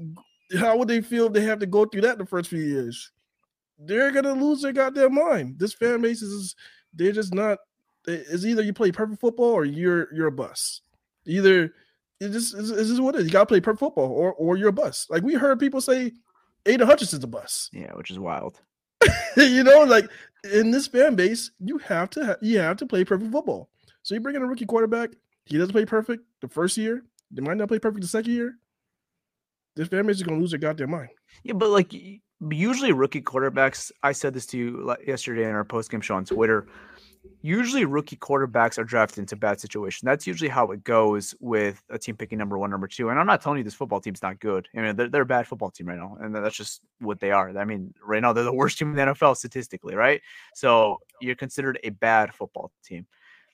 [0.58, 3.10] How would they feel if they have to go through that the first few years?
[3.78, 5.58] They're gonna lose their goddamn mind.
[5.58, 6.54] This fan base is
[6.94, 7.58] they're just not.
[8.06, 10.80] It's either you play perfect football or you're you're a bus.
[11.26, 11.74] Either
[12.20, 13.26] it just is just what it is.
[13.26, 15.06] You gotta play perfect football or or you're a bus.
[15.10, 16.12] Like we heard people say,
[16.66, 17.70] Aidan Hutchinson's a bus.
[17.72, 18.60] yeah, which is wild.
[19.36, 20.08] you know, like
[20.52, 23.68] in this fan base, you have to ha- you have to play perfect football.
[24.02, 25.10] So you bring in a rookie quarterback,
[25.44, 27.02] he doesn't play perfect the first year.
[27.30, 28.54] They might not play perfect the second year.
[29.74, 31.10] This fan base is gonna lose their goddamn mind.
[31.42, 31.92] Yeah, but like
[32.50, 36.14] usually rookie quarterbacks, I said this to you like, yesterday in our post game show
[36.16, 36.66] on Twitter.
[37.42, 40.02] Usually rookie quarterbacks are drafted into bad situations.
[40.02, 43.10] That's usually how it goes with a team picking number one, number two.
[43.10, 44.68] And I'm not telling you this football team's not good.
[44.76, 47.30] I mean, they're, they're a bad football team right now, and that's just what they
[47.30, 47.56] are.
[47.56, 50.20] I mean, right now they're the worst team in the NFL statistically, right?
[50.54, 53.06] So you're considered a bad football team.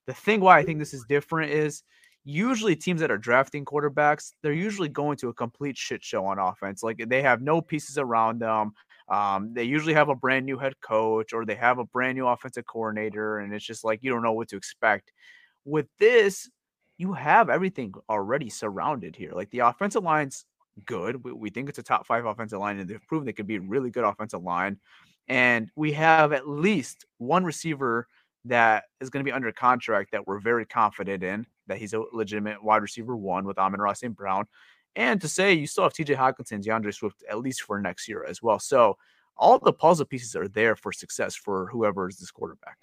[0.06, 1.82] The thing why I think this is different is
[2.24, 6.38] usually teams that are drafting quarterbacks, they're usually going to a complete shit show on
[6.38, 6.82] offense.
[6.82, 8.72] Like they have no pieces around them.
[9.08, 12.26] Um, they usually have a brand new head coach or they have a brand new
[12.26, 15.12] offensive coordinator, and it's just like you don't know what to expect.
[15.64, 16.48] With this,
[16.98, 19.32] you have everything already surrounded here.
[19.32, 20.44] Like the offensive line's
[20.86, 21.22] good.
[21.24, 23.56] We, we think it's a top five offensive line, and they've proven they could be
[23.56, 24.78] a really good offensive line.
[25.28, 28.08] And we have at least one receiver
[28.44, 32.02] that is going to be under contract that we're very confident in that he's a
[32.12, 34.16] legitimate wide receiver one with Amon-Ra St.
[34.16, 34.46] Brown.
[34.96, 38.24] And to say you still have TJ Hockenson, DeAndre Swift at least for next year
[38.28, 38.58] as well.
[38.58, 38.98] So
[39.36, 42.76] all the puzzle pieces are there for success for whoever is this quarterback.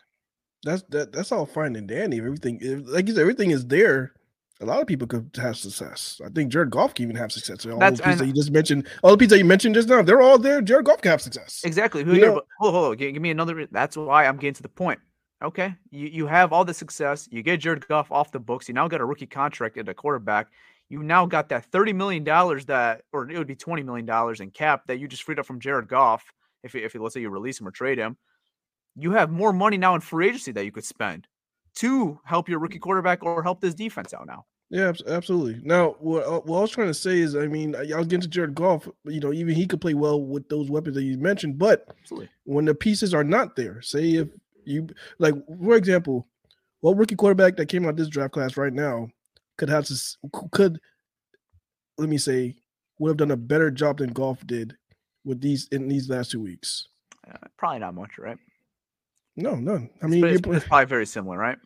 [0.63, 2.17] That's that, that's all fine and dandy.
[2.17, 4.13] Everything like you said, everything is there.
[4.61, 6.19] A lot of people could have success.
[6.25, 7.65] I think Jared Goff can even have success.
[7.65, 9.87] All That's- those pieces that you just mentioned, all the pieces that you mentioned just
[9.87, 10.61] now, they're all there.
[10.61, 11.61] Jared Goff can have success.
[11.63, 12.03] Exactly.
[12.03, 12.97] You Here, know- hold, hold, hold.
[12.97, 13.67] Give, give me another.
[13.67, 14.99] That's why I'm getting to the point.
[15.41, 17.29] Okay, you you have all the success.
[17.31, 18.67] You get Jared Goff off the books.
[18.67, 20.47] You now got a rookie contract at a quarterback.
[20.89, 24.39] You now got that thirty million dollars that, or it would be twenty million dollars
[24.39, 26.25] in cap that you just freed up from Jared Goff.
[26.63, 28.17] If you- if let's say you release him or trade him,
[28.95, 31.27] you have more money now in free agency that you could spend
[31.75, 34.45] to help your rookie quarterback or help this defense out now.
[34.71, 35.61] Yeah, absolutely.
[35.63, 38.07] Now, what, uh, what I was trying to say is, I mean, I I was
[38.07, 38.87] getting to Jared Goff.
[39.05, 42.29] You know, even he could play well with those weapons that you mentioned, but Absolutely.
[42.43, 44.27] when the pieces are not there, say if
[44.65, 44.87] you
[45.19, 46.27] like, for example,
[46.81, 49.09] what rookie quarterback that came out this draft class right now
[49.59, 50.17] could have this
[50.51, 50.79] could
[51.97, 52.55] let me say
[52.97, 54.75] would have done a better job than Goff did
[55.23, 56.87] with these in these last two weeks.
[57.29, 58.37] Uh, probably not much, right?
[59.35, 59.89] No, none.
[60.01, 61.57] I mean, it's, it's probably very similar, right?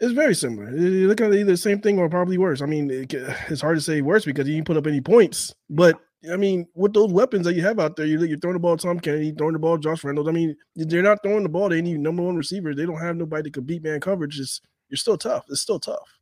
[0.00, 0.70] it's very similar.
[0.76, 2.60] You look at either the same thing or probably worse.
[2.60, 3.12] I mean, it,
[3.48, 5.54] it's hard to say worse because you didn't put up any points.
[5.70, 8.60] But I mean, with those weapons that you have out there, you're, you're throwing the
[8.60, 10.28] ball to Tom Kennedy, throwing the ball to Josh Reynolds.
[10.28, 12.74] I mean, they're not throwing the ball to any number one receiver.
[12.74, 14.38] They don't have nobody that could beat man coverage.
[14.38, 15.44] It's, you're still tough.
[15.48, 16.15] It's still tough.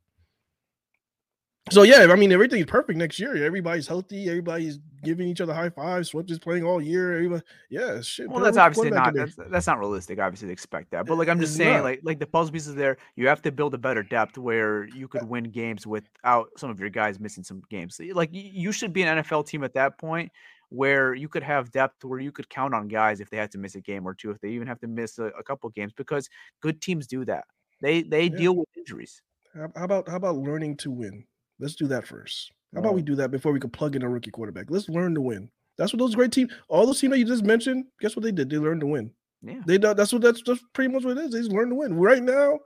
[1.71, 3.43] So yeah, I mean, everything's perfect next year.
[3.43, 4.27] Everybody's healthy.
[4.29, 6.09] Everybody's giving each other high fives.
[6.09, 7.15] Swift is playing all year.
[7.15, 7.41] Everybody,
[7.71, 8.29] yeah, shit.
[8.29, 10.19] Well, that's obviously not that's, that's not realistic.
[10.19, 11.83] Obviously, to expect that, but like I'm just It's saying, not.
[11.83, 15.07] like like the puzzle pieces there, you have to build a better depth where you
[15.07, 17.99] could uh win games without some of your guys missing some games.
[18.13, 20.31] Like you should be an NFL team at that point
[20.69, 23.57] where you could have depth where you could count on guys if they had to
[23.57, 25.93] miss a game or two, if they even have to miss a, a couple games,
[25.93, 26.29] because
[26.61, 27.45] good teams do that.
[27.81, 28.37] They they Yeah.
[28.37, 29.19] deal with injuries.
[29.55, 31.25] How how about how about learning to win?
[31.59, 32.51] Let's do that first.
[32.73, 34.65] How about we do that before we can plug in a rookie quarterback?
[34.69, 35.49] Let's learn to win.
[35.77, 37.85] That's what those great teams, all those teams that you just mentioned.
[38.01, 38.49] Guess what they did?
[38.49, 39.11] They learned to win.
[39.41, 39.61] Yeah.
[39.65, 41.31] They that's what that's that's pretty much what it is.
[41.31, 41.93] They just learn to win.
[41.95, 42.59] Right now,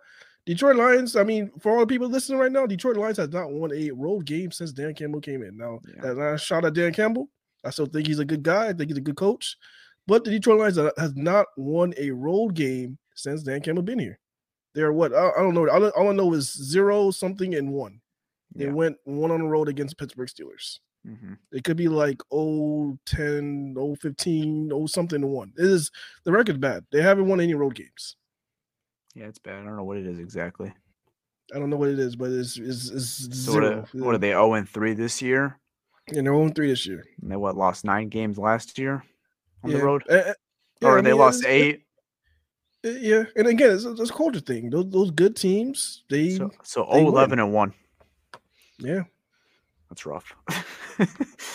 [0.45, 1.15] Detroit Lions.
[1.15, 3.91] I mean, for all the people listening right now, Detroit Lions has not won a
[3.91, 5.57] road game since Dan Campbell came in.
[5.57, 6.13] Now, Yeah.
[6.13, 7.29] that shot at Dan Campbell,
[7.63, 8.69] I still think he's a good guy.
[8.69, 9.57] I think he's a good coach,
[10.07, 14.17] but the Detroit Lions has not won a road game since Dan Campbell been here.
[14.73, 15.67] They're what I, I don't know.
[15.67, 17.99] All I know is zero something and one.
[18.55, 18.71] They Yeah.
[18.71, 20.79] went one on the road against Pittsburgh Steelers.
[21.05, 25.53] hmm It could be like 010, 015, 0 something to one.
[25.57, 25.91] It is
[26.23, 26.85] the record's bad.
[26.91, 28.15] They haven't won any road games.
[29.15, 29.61] Yeah, it's bad.
[29.61, 30.71] I don't know what it is exactly.
[31.53, 33.87] I don't know what it is, but it's it's, it's So what, zero.
[33.93, 34.29] are, what are they?
[34.29, 35.59] Zero and three this year.
[36.09, 37.03] And they're on three this year.
[37.21, 39.03] And they what lost nine games last year
[39.63, 40.33] on the road, Uh,
[40.81, 41.85] yeah, or I they lost eight.
[42.85, 44.69] Uh, Yeah, and again, it's, it's a culture thing.
[44.69, 47.73] Those those good teams, they So so they 11 and one.
[48.79, 49.03] Yeah,
[49.89, 50.33] That's rough.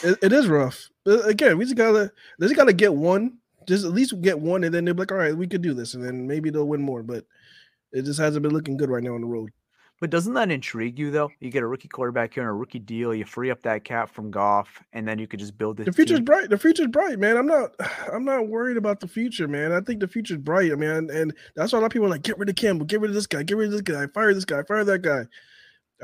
[0.03, 0.89] it, it is rough.
[1.05, 4.65] But again, we just gotta they just gotta get one, just at least get one,
[4.65, 6.69] and then they'll be like, all right, we could do this, and then maybe they'll
[6.69, 7.03] win more.
[7.03, 7.25] But
[7.93, 9.51] it just hasn't been looking good right now on the road.
[10.01, 11.31] But doesn't that intrigue you though?
[11.41, 13.15] You get a rookie quarterback here on a rookie deal.
[13.15, 15.93] You free up that cap from Goff, and then you could just build this The
[15.93, 16.25] future's team.
[16.25, 16.51] bright.
[16.51, 17.37] The future's bright, man.
[17.37, 17.75] I'm not
[18.13, 19.73] I'm not worried about the future, man.
[19.73, 20.77] I think the future's bright.
[20.79, 21.09] man.
[21.11, 23.11] and that's why a lot of people are like, get rid of Campbell, get rid
[23.11, 25.23] of this guy, get rid of this guy, fire this guy, fire that guy.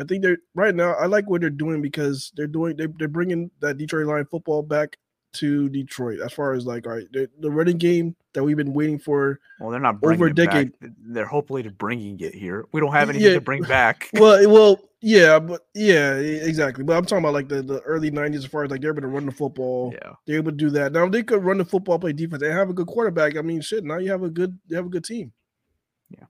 [0.01, 0.95] I think they're right now.
[0.95, 4.63] I like what they're doing because they're doing they, they're bringing that Detroit line football
[4.63, 4.97] back
[5.35, 6.21] to Detroit.
[6.21, 9.39] As far as like, all right, the, running game that we've been waiting for.
[9.61, 10.47] Well, they're not over a it back.
[10.47, 10.73] decade.
[10.99, 12.65] They're hopefully to bringing it here.
[12.73, 13.35] We don't have anything Yeah.
[13.35, 14.09] to bring back.
[14.15, 16.85] Well, well, yeah, but yeah, exactly.
[16.85, 19.03] But I'm talking about like the, the early '90s, as far as like they're able
[19.03, 19.95] to run the football.
[19.95, 20.13] yeah.
[20.27, 20.93] They're able to do that.
[20.93, 23.37] Now they could run the football, play defense, and have a good quarterback.
[23.37, 23.85] I mean, shit.
[23.85, 25.33] Now you have a good, you have a good team.
[26.11, 26.25] Yeah.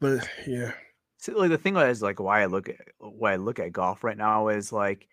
[0.00, 0.72] But yeah,
[1.20, 4.02] So, like the thing is like why I look at why I look at Goff
[4.04, 5.06] right now is like,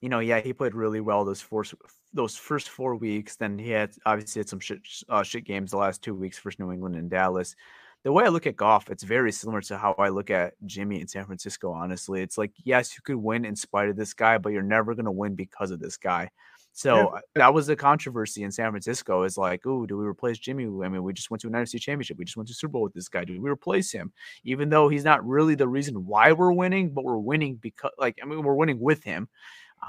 [0.00, 1.74] you know, yeah, he played really well those first
[2.14, 3.36] those first four weeks.
[3.36, 4.80] Then he had obviously had some shit
[5.10, 7.54] uh, shit games the last two weeks versus New England and Dallas.
[8.02, 11.00] The way I look at Goff, it's very similar to how I look at Jimmy
[11.00, 11.70] in San Francisco.
[11.72, 14.94] Honestly, it's like yes, you could win in spite of this guy, but you're never
[14.94, 16.30] gonna win because of this guy.
[16.78, 19.22] So uh, that was the controversy in San Francisco.
[19.22, 20.64] Is like, oh, do we replace Jimmy?
[20.64, 22.18] I mean, we just went to an NFC Championship.
[22.18, 23.24] We just went to Super Bowl with this guy.
[23.24, 24.12] Do we replace him?
[24.44, 28.18] even though he's not really the reason why we're winning, but we're winning because like
[28.22, 29.26] I mean we're winning with him.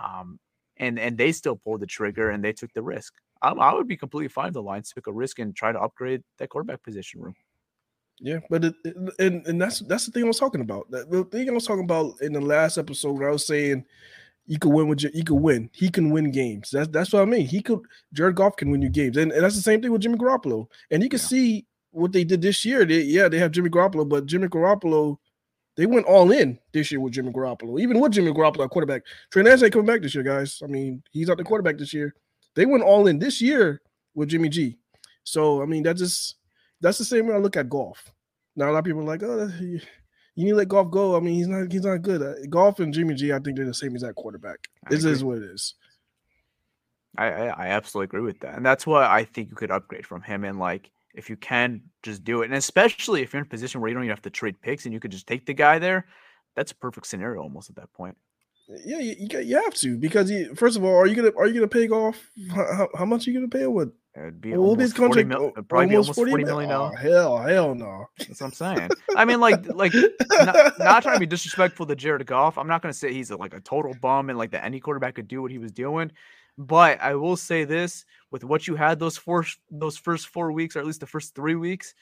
[0.02, 0.40] Um
[0.78, 3.14] and and they still pulled the trigger and they took the risk.
[3.42, 5.82] I, I would be completely fine if the Lions took a risk and try to
[5.82, 7.36] upgrade that quarterback position room.
[8.20, 8.40] yeah.
[8.50, 10.90] But it, it- and and that's that's the thing I was talking about.
[10.90, 13.84] The, the thing I was talking about in the last episode when I was saying
[14.48, 15.70] you could win with you could win.
[15.74, 16.70] He can win games.
[16.72, 17.45] That's that's what I mean.
[17.45, 17.82] He could.
[18.14, 20.68] Jared Goff can win you games, and, and that's the same thing with Jimmy Garoppolo.
[20.89, 21.26] And you can Yeah.
[21.26, 22.86] see what they did this year.
[22.86, 25.18] They, yeah, they have Jimmy Garoppolo, but Jimmy Garoppolo,
[25.76, 27.80] they went all in this year with Jimmy Garoppolo.
[27.80, 30.62] Even with Jimmy Garoppolo at quarterback, Trey Lance ain't coming back this year, guys.
[30.64, 32.16] I mean, he's not the quarterback this year.
[32.56, 33.82] They went all in this year
[34.16, 34.78] with Jimmy G.
[35.24, 36.36] So I mean, that just
[36.80, 38.12] that's the same way I look at Goff.
[38.56, 39.52] Now a lot of people are like, oh,
[40.38, 41.18] you, need to let Goff go.
[41.18, 42.22] I mean, he's not he's not good.
[42.22, 44.68] Uh, Goff and Jimmy G, I think they're the same exact quarterback.
[44.86, 45.76] I This is what it is.
[47.18, 50.06] I, I I absolutely agree with that, and that's why I think you could upgrade
[50.06, 50.44] from him.
[50.44, 52.46] And like, if you can, just do it.
[52.46, 54.86] And especially if you're in a position where you don't even have to trade picks
[54.86, 56.06] and you could just take the guy there,
[56.56, 58.16] that's a perfect scenario almost at that point.
[58.86, 61.32] Yeah, you, you, got- you have to because you, first of all, are you gonna
[61.38, 62.30] are you gonna pay Goff?
[62.38, 62.49] Hmm.
[62.49, 63.65] How, how- how much are you gonna pay?
[63.68, 63.89] What?
[64.15, 65.28] It'd be almost 40 contract?
[65.28, 66.99] mil, Oh, it'd probably be almost forty mil- million Oh, dollars.
[66.99, 68.05] hell, hell no.
[68.18, 68.89] That's what I'm saying.
[69.15, 69.93] I mean, like, like
[70.32, 72.57] not, not trying to be disrespectful to Jared Goff.
[72.57, 74.80] I'm not going to say he's a, like a total bum and like that any
[74.80, 76.11] quarterback could do what he was doing.
[76.57, 80.76] But I will say this: with what you had those four, those first four weeks,
[80.76, 81.93] or at least the first three weeks,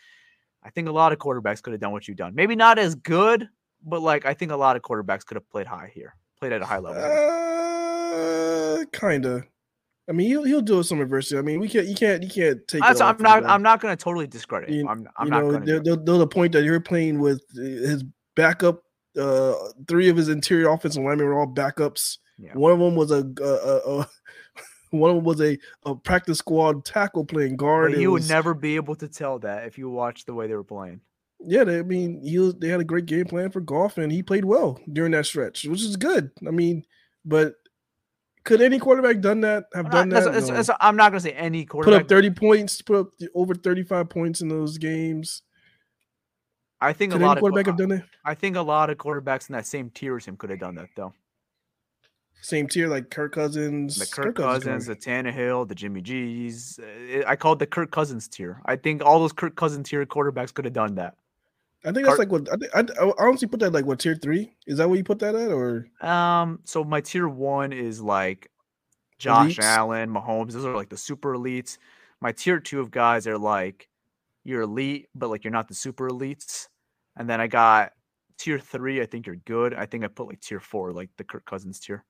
[0.63, 2.33] I think a lot of quarterbacks could have done what you've done.
[2.33, 3.49] Maybe not as good,
[3.83, 6.15] but like I think a lot of quarterbacks could have played high here,
[6.45, 7.01] played at a high level.
[7.01, 9.43] Uh, kinda.
[10.07, 11.39] I mean, he'll he'll do some adversity.
[11.39, 11.87] I mean, we can't.
[11.87, 12.21] You can't.
[12.21, 12.81] You can't take.
[12.81, 13.43] That's- I'm not.
[13.45, 14.75] I'm not going to totally discredit him.
[14.75, 15.83] You- I'm, I'm you not know, going they're, to.
[15.83, 18.03] they're, they're the point that you're playing with uh, his
[18.35, 18.83] backup.
[19.17, 19.53] Uh,
[19.87, 22.17] three of his interior offensive linemen were all backups.
[22.37, 22.53] Yeah.
[22.53, 24.07] One of them was a, a, a,
[24.91, 27.93] one of them was a, a practice squad tackle playing guard.
[27.93, 30.53] But you would never be able to tell that if you watched the way they
[30.55, 30.99] were playing.
[31.47, 34.11] Yeah, they, I mean, he was, they had a great game plan for Goff, and
[34.11, 36.31] he played well during that stretch, which is good.
[36.47, 36.83] I mean,
[37.23, 37.53] but
[38.43, 39.65] could any quarterback done that?
[39.73, 40.25] Have I'm done not, that?
[40.25, 40.55] that's- No.
[40.55, 43.55] that's- I'm not going to say any quarterback Put up thirty points, put up over
[43.55, 45.41] thirty-five points in those games.
[46.81, 48.03] I think Could a lot of quarterback have done that?
[48.23, 50.75] I think a lot of quarterbacks in that same tier as him could have done
[50.75, 51.13] that though.
[52.41, 54.95] Same tier like Kirk Cousins, The Kirk Cousins Cousins, the.
[54.95, 56.77] Tannehill, the Jimmy G's.
[56.79, 58.61] uh, I called the Kirk Cousins tier.
[58.65, 61.15] I think all those Kirk Cousins tier quarterbacks could have done that.
[61.85, 63.99] I think that's Kirk- like what I, think, I, I honestly put that like what
[63.99, 64.55] tier three?
[64.65, 65.87] Is that what you put that at or?
[66.01, 68.49] Um, so my tier one is like
[69.19, 69.63] Josh Elites?
[69.63, 70.53] Allen, Mahomes.
[70.53, 71.77] Those are like the super elites.
[72.21, 73.87] My tier two of guys are like
[74.43, 76.67] you're elite, but like you're not the super elites.
[77.15, 77.93] And then I got
[78.37, 79.01] tier three.
[79.01, 79.73] I think you're good.
[79.73, 82.03] I think I put like tier four, like the Kirk Cousins tier.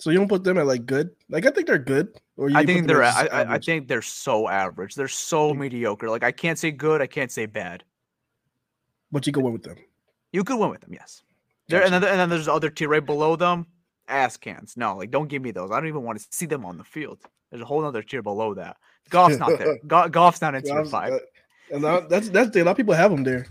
[0.00, 1.10] So you don't put them at like good?
[1.28, 2.08] Like I think they're good.
[2.36, 3.02] Or you I think they're.
[3.02, 4.94] at I, I- I think they're so average.
[4.94, 6.08] They're so mediocre.
[6.08, 7.00] Like I can't say good.
[7.00, 7.84] I can't say bad.
[9.12, 9.76] But you go win with them.
[10.32, 11.22] You could win with them, yes.
[11.68, 13.66] There and then, and then there's other tier right below them.
[14.08, 14.76] Ass cans.
[14.76, 15.70] No, like don't give me those.
[15.70, 17.20] I don't even want to see them on the field.
[17.50, 18.76] There's a whole other tier below that.
[19.08, 19.78] Goff's not there.
[19.86, 21.12] Go- Goff's not in Yeah, tier was- five.
[21.72, 22.62] and that's that's the.
[22.62, 23.46] A lot of people have them there.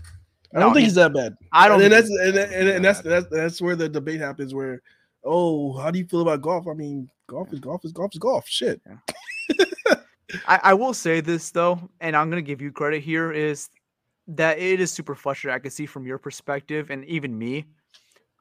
[0.54, 1.34] I don't No, think he- he's that bad.
[1.50, 1.82] I don't.
[1.82, 4.54] And that's and, and, and that's, that's that's where the debate happens.
[4.54, 4.80] Where,
[5.24, 6.68] oh, how do you feel about Goff?
[6.68, 8.46] I mean, Goff is Goff is Goff is Goff.
[8.46, 8.80] Shit.
[10.46, 13.68] I, I will say this though, and I'm gonna give you credit here, is
[14.28, 15.54] that it is super frustrating.
[15.54, 17.66] I can see from your perspective, and even me.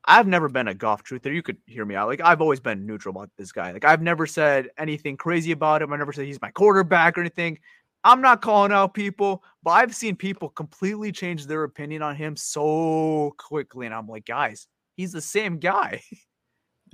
[0.05, 1.33] I've never been a Goff truther.
[1.33, 2.09] You could hear me out.
[2.09, 3.71] Like I've always been neutral about this guy.
[3.71, 5.93] Like I've never said anything crazy about him.
[5.93, 7.57] I never said he's my quarterback or anything.
[8.03, 12.35] I'm not calling out people, but I've seen people completely change their opinion on him
[12.35, 14.67] so quickly, and I'm like, guys,
[14.97, 16.01] he's the same guy.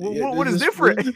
[0.01, 0.99] Yeah, wh- what this different?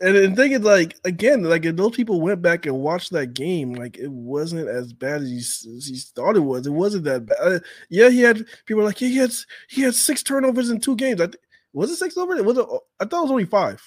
[0.00, 3.34] And the thing is, like again, like if those people went back and watched that
[3.34, 6.66] game, like it wasn't as bad as he, as he thought it was.
[6.66, 7.36] It wasn't that bad.
[7.40, 9.32] Uh, yeah, he had people like yeah, he had
[9.68, 11.20] he had six turnovers in two games.
[11.20, 11.36] I th-
[11.72, 12.40] was it six turnovers?
[12.40, 12.66] It was it?
[13.00, 13.82] I thought it was only five.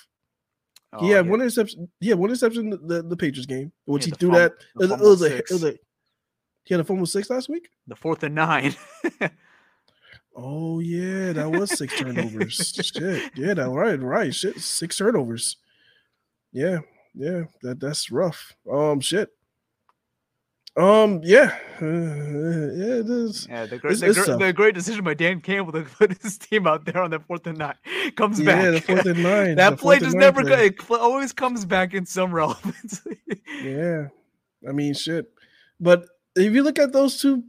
[0.94, 1.32] Oh, he had yeah.
[1.32, 1.90] one interception.
[2.00, 4.54] He had one interception in the, the Patriots game, which Yeah, he threw fum- that.
[4.54, 5.76] It was, it was a, it was a.
[6.66, 7.70] He had a fumble six last week.
[7.88, 8.76] the fourth and nine.
[10.42, 12.74] Oh yeah, that was six turnovers.
[12.96, 14.34] Shit, yeah, that right, right.
[14.34, 15.58] Shit, six turnovers.
[16.52, 16.80] Yeah,
[17.14, 18.54] yeah, that that's rough.
[18.72, 19.30] Um, shit.
[20.78, 23.48] Um, yeah, uh, yeah, it is.
[23.50, 26.22] Yeah, the great, It's- the, it's gr- the great decision by Dan Campbell to put
[26.22, 27.76] his team out there on that fourth and nine
[28.16, 28.74] comes Yeah, back.
[28.74, 29.56] the fourth and nine.
[29.56, 30.70] that play just never play.
[30.70, 33.02] go, it always comes back in some relevance.
[33.62, 34.08] Yeah,
[34.68, 35.26] I mean, shit.
[35.82, 37.44] But if you look at those two,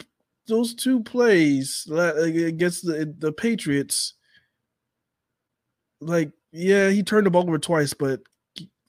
[0.49, 4.15] those two plays against the the Patriots,
[6.01, 8.21] like, yeah, he turned the ball over twice, but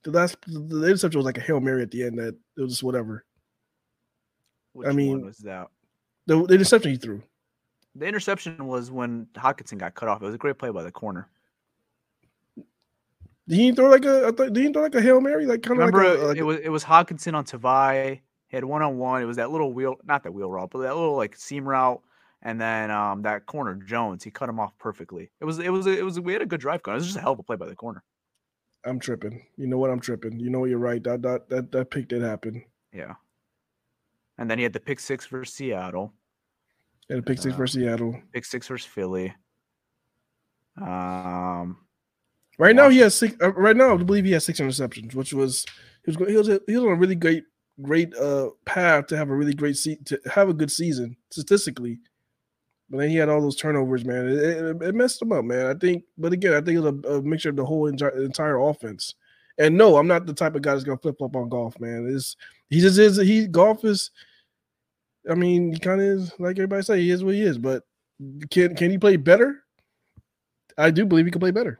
[0.04, 2.18] the last the interception was like a hail mary at the end.
[2.20, 3.26] That it was just whatever.
[4.74, 5.68] Which I mean- one was that?
[6.28, 7.22] The, the interception he threw.
[7.96, 10.22] The interception was when Hockenson got cut off.
[10.22, 11.28] It was a great play by the corner.
[13.48, 14.32] Did he throw like a?
[14.32, 15.46] Did he throw like a hail mary?
[15.46, 18.22] Like kind of Remember, like a, like it a- was it was Hockenson on Tavai.
[18.48, 19.22] He had one on one.
[19.22, 22.02] It was that little wheel, not that wheel route, but that little like seam route.
[22.44, 25.32] And then um that corner Jones, he cut him off perfectly.
[25.42, 26.96] It was it was it was we had a good drive going.
[26.96, 28.04] It was just a hell of a play by the corner.
[28.86, 29.46] I'm tripping.
[29.58, 29.90] You know what?
[29.92, 30.40] I'm tripping.
[30.40, 30.70] You know what?
[30.70, 31.04] You're right.
[31.04, 32.64] That that that that pick did happen.
[32.94, 33.14] Yeah.
[34.38, 36.14] And then he had the pick six versus Seattle,
[37.10, 38.20] And a pick six Uh, for Seattle.
[38.34, 39.34] pick six versus Philly.
[40.82, 41.78] Um,
[42.58, 43.36] Right now he has six.
[43.42, 45.66] Uh, right now, I believe he has six interceptions, which was
[46.06, 47.44] he was he was he was on a really great
[47.82, 52.00] great uh path to have a really great se- to have a good season statistically.
[52.92, 54.28] But then he had all those turnovers, man.
[54.28, 55.66] It, it, it messed him up, man.
[55.68, 58.22] I think, but again, I think it was a, a mixture of the whole entire,
[58.22, 59.16] entire offense.
[59.58, 62.12] And no, I'm not the type of guy that's gonna flip flop on Goff, man.
[62.14, 62.36] It's
[62.70, 63.18] he just is.
[63.18, 64.12] He Goff is.
[65.30, 67.00] I mean, he kind of is like everybody say.
[67.02, 67.84] He is what he is, but
[68.50, 69.64] can can he play better?
[70.78, 71.80] I do believe he can play better.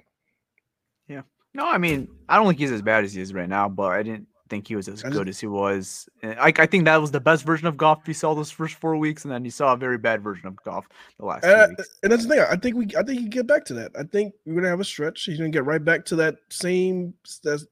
[1.08, 1.24] Yeah.
[1.54, 3.92] No, I mean, I don't think he's as bad as he is right now, but
[3.92, 6.08] I didn't think he was as good as he was.
[6.22, 8.76] Eh, I, I think that was the best version of Goff he saw those first
[8.76, 10.86] four weeks, and then he saw a very bad version of Goff
[11.18, 11.90] the last And, I- few weeks.
[12.04, 12.40] and that's the thing.
[12.48, 13.92] I think we, I think he get back to that.
[13.98, 15.24] I think we're gonna have a stretch.
[15.24, 17.66] He's gonna get right back to that same that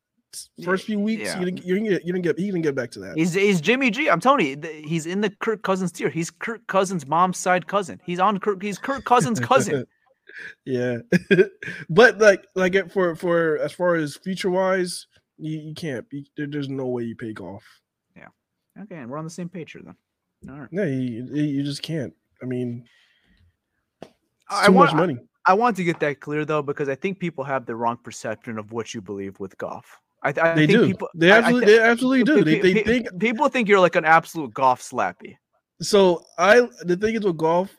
[0.64, 1.24] first few weeks.
[1.24, 1.40] Yeah.
[1.40, 3.18] You didn't, you're gonna get, you're gonna get, he's gonna get back to that.
[3.18, 4.10] He's he's Jimmy G.
[4.10, 6.10] I'm telling you, he's in the Kirk Cousins tier.
[6.10, 8.00] He's Kirk Cousins' mom's side cousin.
[8.06, 8.62] He's on Kirk.
[8.64, 9.86] He's Kirk Cousins' cousin.
[10.66, 11.00] yeah,
[11.90, 15.08] but like, like it- for for as far as future wise,
[15.40, 16.06] you, you can't.
[16.12, 17.64] You, there, there's no way you pay Goff.
[18.16, 18.28] Yeah.
[18.84, 19.96] Okay, and we're on the same page here then.
[20.50, 20.72] All right.
[20.72, 22.14] No, you, you just can't.
[22.42, 22.86] I mean,
[24.02, 24.12] it's
[24.50, 25.18] I too want much money.
[25.46, 28.58] I want to get that clear though, because I think people have the wrong perception
[28.60, 30.00] of what you believe with Goff.
[30.24, 30.86] I, I They think do.
[30.86, 32.44] People, they I- I absolutely, thi- they absolutely do.
[32.44, 35.36] They, pe- they think people think you're like an absolute Goff slappy.
[35.82, 37.76] So I the thing is with golf,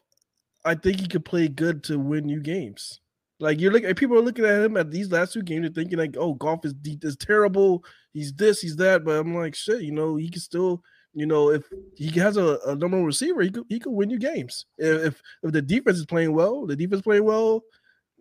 [0.65, 3.01] I think you could play good to win you games.
[3.41, 5.99] Like you're looking, people are looking at him at these last two games, they're thinking
[5.99, 7.83] like, "Oh, Goff is de- is terrible.
[8.13, 10.83] He's this, he's that." But I'm like, shit, you know, he can still,
[11.15, 11.65] you know, if
[11.97, 14.67] he has a, a number one receiver, he could he could win you games.
[14.77, 17.63] If if, if the defense is playing well, the defense playing well,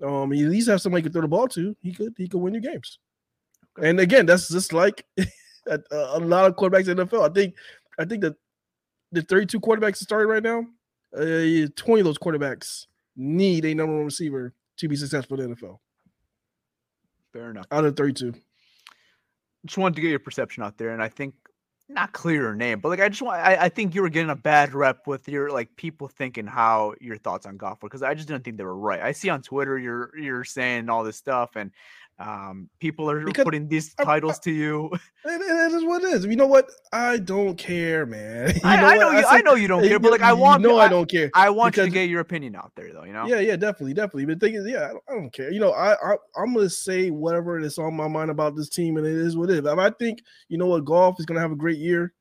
[0.01, 1.75] um, he at least have somebody can throw the ball to.
[1.81, 2.99] He could he could win you games.
[3.81, 5.05] And again, that's just like
[5.67, 7.29] a, a lot of quarterbacks in the NFL.
[7.29, 7.55] I think
[7.99, 8.35] I think that
[9.11, 10.65] the 32 quarterbacks starting right now,
[11.13, 12.85] uh, 20 of those quarterbacks
[13.17, 15.77] need a number one receiver to be successful in the NFL.
[17.31, 17.65] Fair enough.
[17.71, 18.33] Out of 32.
[19.65, 21.33] Just wanted to get your perception out there, and I think
[21.89, 24.29] not clear your name, but like I just want I, I think you were getting
[24.29, 28.03] a bad rep with your like people thinking how your thoughts on Goff were because
[28.03, 29.01] I just didn't think they were right.
[29.01, 31.71] I see on Twitter you're you're saying all this stuff and
[32.19, 34.91] um people are Because putting these I- I- titles to you.
[35.25, 36.25] It is what it is.
[36.25, 36.69] You know what?
[36.91, 38.49] I don't care, man.
[38.55, 40.77] You I, I know you I know you don't care, but like I want know
[40.77, 41.29] I, I don't care.
[41.35, 43.25] I want you to get your opinion out there though, you know?
[43.27, 44.25] Yeah, yeah, definitely, definitely.
[44.25, 45.51] But the thing is, yeah, I don't, I don't care.
[45.51, 48.97] You know, I, I I'm gonna say whatever that's on my mind about this team,
[48.97, 49.65] and it is what it is.
[49.65, 52.13] If I think you know what, Goff is gonna have a great year,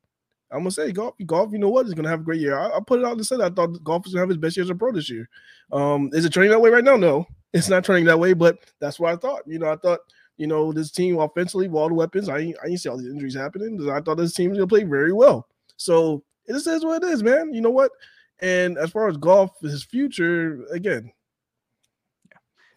[0.53, 1.15] I'm gonna say Goff.
[1.25, 2.59] Goff, you know what, is gonna have a great year.
[2.59, 4.57] I, I put it out and said I thought Goff was gonna have his best
[4.57, 5.29] year as a pro this year.
[5.73, 6.97] Um, is it trending that way right now?
[6.97, 8.33] No, it's not turning that way.
[8.33, 9.43] But that's what I thought.
[9.47, 10.01] You know, I thought
[10.37, 12.29] you know this team offensively, with all the weapons.
[12.29, 13.89] I ain't, I ain't see all these injuries happening.
[13.91, 15.47] I thought this team was gonna play very well.
[15.77, 17.53] So it is what it is, man.
[17.53, 17.93] You know what?
[18.41, 21.13] And as far as Goff, his future again.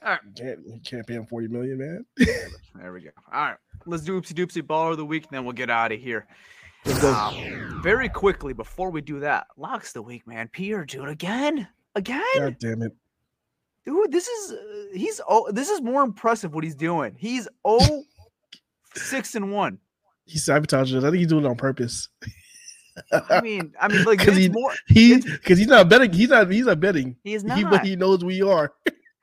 [0.04, 0.20] All right.
[0.26, 2.06] You can't, you can't pay him 40 million, man.
[2.76, 3.10] There we go.
[3.32, 3.58] All right.
[3.86, 6.26] Let's do oopsie doopsie baller of the week, and then we'll get out of here.
[7.04, 10.48] Um, very quickly before we do that, locks the week, man.
[10.48, 12.94] Pierre, dude, again, again, God damn it.
[13.86, 14.12] Dude.
[14.12, 14.58] This is uh,
[14.94, 17.16] he's oh, this is more impressive what he's doing.
[17.18, 18.04] He's oh
[18.96, 19.78] six and one.
[20.26, 21.04] He sabotaged us.
[21.04, 22.10] I think he's doing it on purpose.
[23.30, 24.74] I mean, I mean, like 'Cause it's he- more.
[24.88, 26.12] He because he's not betting.
[26.12, 26.50] He's not.
[26.52, 27.16] He's not betting.
[27.24, 27.72] He is He, not.
[27.72, 28.74] but he knows we are.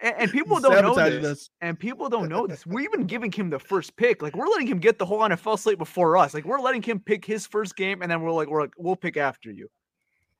[0.01, 1.25] and, and people He's don't know this.
[1.25, 1.51] us.
[1.61, 2.67] And people don't know this.
[2.67, 4.23] We're even giving him the first pick.
[4.23, 6.33] Like we're letting him get the whole NFL slate before us.
[6.35, 8.97] Like we're letting him pick his first game, and then we're like, we're like, we'll
[8.97, 9.69] pick after you.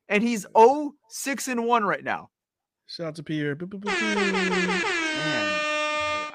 [0.09, 2.29] And he's 0 6 and 1 right now.
[2.89, 3.55] Shout out to Pierre.
[3.55, 4.49] Boop, boop, boop, boop.
[4.51, 5.61] Man.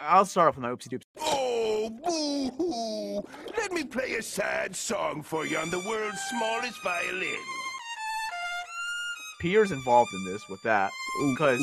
[0.07, 1.03] I'll start off with my oopsie doops.
[1.21, 3.53] Oh, boo hoo!
[3.57, 7.39] Let me play a sad song for you on the world's smallest violin.
[9.41, 10.91] Pierre's involved in this with that.
[11.31, 11.61] Because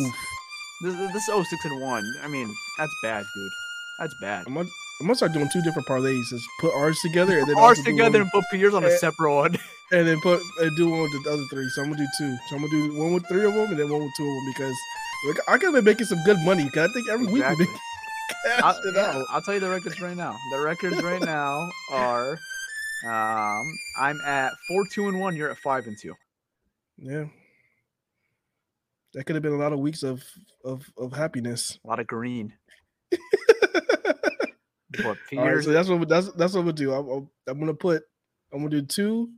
[0.83, 2.13] this this 0 6 and 1.
[2.23, 3.51] I mean, that's bad, dude.
[3.99, 4.43] That's bad.
[4.47, 4.69] I'm gonna,
[4.99, 6.29] I'm gonna start doing two different parlays.
[6.29, 8.97] Just put ours together and then Ours together one- and put Pierre's on a Eh,
[8.97, 9.57] separate one.
[9.91, 11.67] and then put and do one with the other three.
[11.69, 12.37] So I'm gonna do two.
[12.49, 14.35] So I'm gonna do one with three of them and then one with two of
[14.35, 14.75] them because
[15.27, 16.69] like, I could be making some good money.
[16.69, 17.65] Cause I think every week Exactly.
[17.65, 17.81] we make
[18.43, 19.23] cash I'll, it yeah.
[19.29, 20.37] I'll tell you the records right now.
[20.51, 22.39] The records right now are
[23.05, 25.35] um I'm at four two and one.
[25.35, 26.15] You're at five and two.
[26.97, 27.25] Yeah.
[29.13, 30.23] That could have been a lot of weeks of
[30.63, 31.79] of of happiness.
[31.83, 32.53] A lot of green.
[34.97, 36.93] But All right, so that's what that's that's what we'll do.
[36.93, 38.03] I'm, I'm, I'm gonna put
[38.51, 39.29] I'm gonna do two,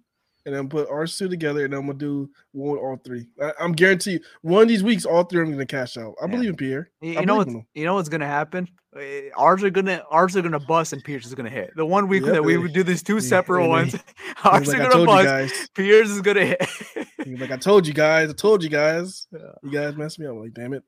[0.45, 3.27] and then put ours two together, and I'm gonna do one all three.
[3.41, 6.15] I, I'm guaranteed one of these weeks, all three of them gonna cash out.
[6.21, 6.31] I Yeah.
[6.31, 6.89] believe in Pierre.
[7.01, 8.67] you, you know what's you know what's gonna happen?
[8.99, 11.71] Eh, Ours are gonna ours are gonna bust and Pierce is gonna hit.
[11.75, 13.95] The one week that we would do these two separate and ones,
[14.43, 15.73] ours He's are gonna bust.
[15.73, 16.67] Pierce is gonna hit.
[17.25, 18.29] Like I told you guys.
[18.29, 19.27] I told you guys.
[19.31, 19.39] Yeah.
[19.63, 20.33] You guys messed me up.
[20.33, 20.83] I'm like damn it.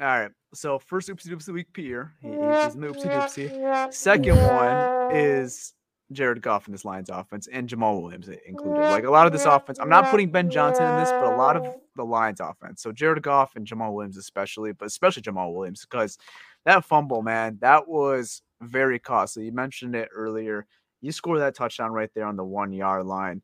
[0.00, 0.30] All right.
[0.52, 2.12] So first oopsie doopsie week, Pierre.
[2.20, 3.94] He, he's in the oopsie doopsie.
[3.94, 5.72] Second one is
[6.12, 8.80] Jared Goff and this Lions offense and Jamaal Williams included.
[8.80, 11.36] Like a lot of this offense, I'm not putting Ben Johnson in this, but a
[11.36, 12.82] lot of the Lions offense.
[12.82, 16.18] So Jared Goff and Jamaal Williams, especially, but especially Jamaal Williams, because
[16.64, 19.46] that fumble, man, that was very costly.
[19.46, 20.66] You mentioned it earlier.
[21.00, 23.42] You score that touchdown right there on the one yard line.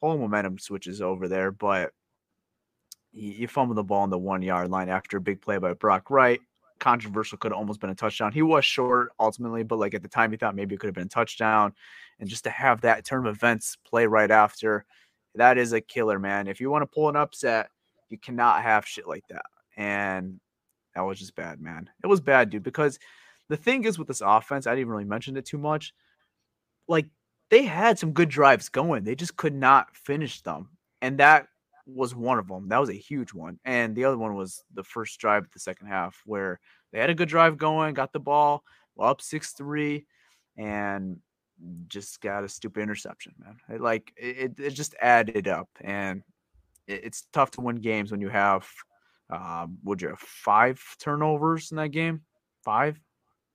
[0.00, 1.92] Whole momentum switches over there, but
[3.12, 5.72] you, you fumble the ball on the one yard line after a big play by
[5.72, 6.40] Brock Wright.
[6.84, 8.30] Controversial could have almost been a touchdown.
[8.30, 10.94] He was short ultimately, but like at the time, he thought maybe it could have
[10.94, 11.72] been a touchdown.
[12.20, 14.84] And just to have that turn of events play right after,
[15.34, 16.46] that is a killer, man.
[16.46, 17.70] If you want to pull an upset,
[18.10, 19.46] you cannot have shit like that.
[19.78, 20.38] And
[20.94, 21.88] that was just bad, man.
[22.02, 22.62] It was bad, dude.
[22.62, 22.98] Because
[23.48, 25.94] the thing is with this offense, I didn't really mention it too much.
[26.86, 27.06] Like
[27.48, 30.68] they had some good drives going, they just could not finish them.
[31.00, 31.48] And that
[31.86, 32.68] was one of them.
[32.68, 33.58] That was a huge one.
[33.64, 36.60] And the other one was the first drive of the second half where
[36.92, 38.64] they had a good drive going, got the ball,
[38.94, 40.06] well, up 6 3,
[40.56, 41.18] and
[41.88, 43.56] just got a stupid interception, man.
[43.68, 45.68] It, like it, it- just added up.
[45.80, 46.22] And
[46.86, 48.68] it, it's tough to win games when you have,
[49.30, 52.22] um, would you have five turnovers in that game?
[52.64, 52.98] Five?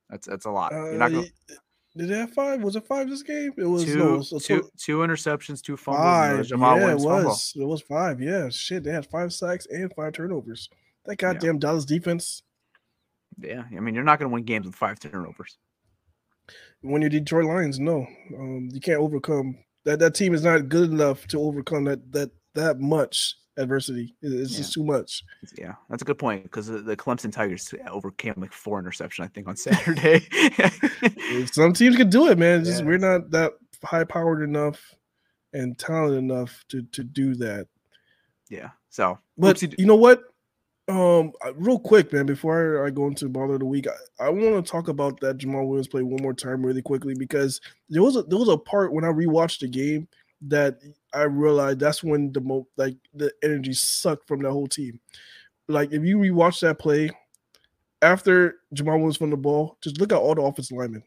[0.09, 0.71] That's that's a lot.
[0.71, 1.55] You're not Uh, going y-
[1.99, 2.61] did they have five?
[2.63, 3.51] Was it five this game?
[3.57, 6.03] It was two, no, it was- two, was two interceptions, two fumbles.
[6.03, 6.45] five.
[6.47, 7.29] Jamaal yeah, it Williams fumble.
[7.29, 7.53] was.
[7.55, 8.21] It was five.
[8.21, 8.83] Yeah, shit.
[8.83, 10.69] They had five sacks and five turnovers.
[11.05, 12.43] That goddamn Dallas defense.
[13.39, 15.57] Yeah, I mean, you're not going to win games with five turnovers.
[16.81, 18.05] when you're Detroit Lions, no,
[18.37, 19.99] um, you can't overcome that.
[19.99, 24.15] That team is not good enough to overcome that that that much adversity.
[24.21, 25.23] It- It's just too much.
[25.57, 29.47] Yeah, that's a good point because the, Clemson Tigers overcame like four interception, I think,
[29.47, 30.27] on Saturday.
[31.51, 32.63] Some teams can do it, man.
[32.63, 32.85] Just Yeah.
[32.87, 33.53] we're not that
[33.83, 34.95] high powered enough
[35.53, 37.67] and talented enough to to do that.
[38.49, 40.23] yeah, so But you know what?
[40.87, 43.85] Um, real quick, man, before I go into baller of the week,
[44.19, 47.13] I, I want to talk about that Jamaal Williams play one more time, really quickly,
[47.13, 50.07] because there was a there was a part when I rewatched the game
[50.41, 50.79] that
[51.13, 54.99] I realized that's when the mo like the energy sucked from the whole team.
[55.67, 57.11] Like if you rewatch that play
[58.01, 61.03] after Jamaal Williams from the ball, just look at all the offensive linemen.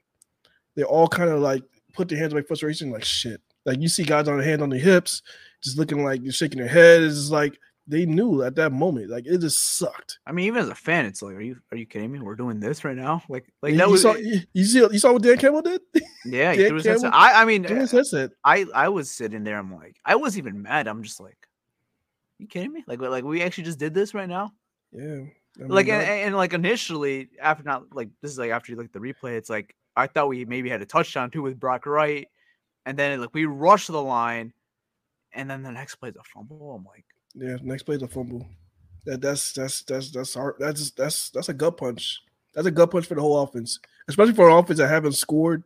[0.77, 1.63] They all kind of like
[1.95, 3.41] put their hands my frustration, like shit.
[3.65, 5.23] Like you see guys on the hand on the hips,
[5.63, 7.03] just looking like you're shaking their head.
[7.03, 10.19] It's like they knew at that moment, like it just sucked.
[10.27, 12.21] I mean, even as a fan, it's like, are you are you kidding me?
[12.21, 13.23] We're doing this right now?
[13.29, 15.63] Like, like you, that you was saw you, you see you saw what Dan Campbell
[15.63, 15.81] did?
[16.25, 16.55] yeah.
[16.57, 17.01] Dan headset.
[17.01, 18.31] Campbell I I mean, eh, headset.
[18.45, 19.59] I I was sitting there.
[19.59, 20.87] I'm like, I wasn't even mad.
[20.87, 21.39] I'm just like,
[22.39, 22.85] you kidding me?
[22.87, 24.53] Like, like we actually just did this right now.
[24.93, 25.25] Yeah.
[25.59, 28.79] I mean, like and, and like initially after not like this is like after you
[28.79, 31.61] look at the replay it's like i thought we maybe had a touchdown too with
[31.61, 32.29] brock wright
[32.87, 34.55] and then like we rushed the line
[35.35, 37.05] and then the next play is a fumble i'm like
[37.35, 38.47] yeah, next play is a fumble.
[39.05, 40.57] That that's that's that's that's hard.
[40.59, 42.21] That's that's that's a gut punch.
[42.55, 43.79] That's a gut punch for the whole offense,
[44.09, 45.65] especially for an offense that haven't scored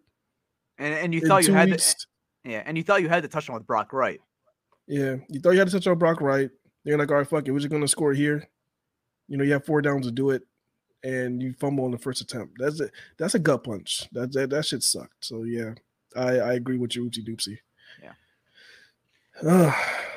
[0.79, 2.07] and, and you thought you had the, weeks.
[2.45, 4.21] yeah and you thought you had the touchdown with brock wright
[4.87, 6.51] Yeah, you thought you had to touch on Brock Wright.
[6.85, 8.49] You're like, all right, fuck it, we're just gonna score here.
[9.29, 10.43] You know, you have four downs to do it,
[11.03, 12.55] and you fumble on the first attempt.
[12.61, 12.93] That's it.
[13.19, 14.09] That's a gut punch.
[14.13, 15.25] That that, that shit sucked.
[15.25, 15.75] So yeah,
[16.15, 17.59] I I agree with you, oopsie doopsie.
[18.01, 18.13] Yeah.
[19.43, 19.73] Uh,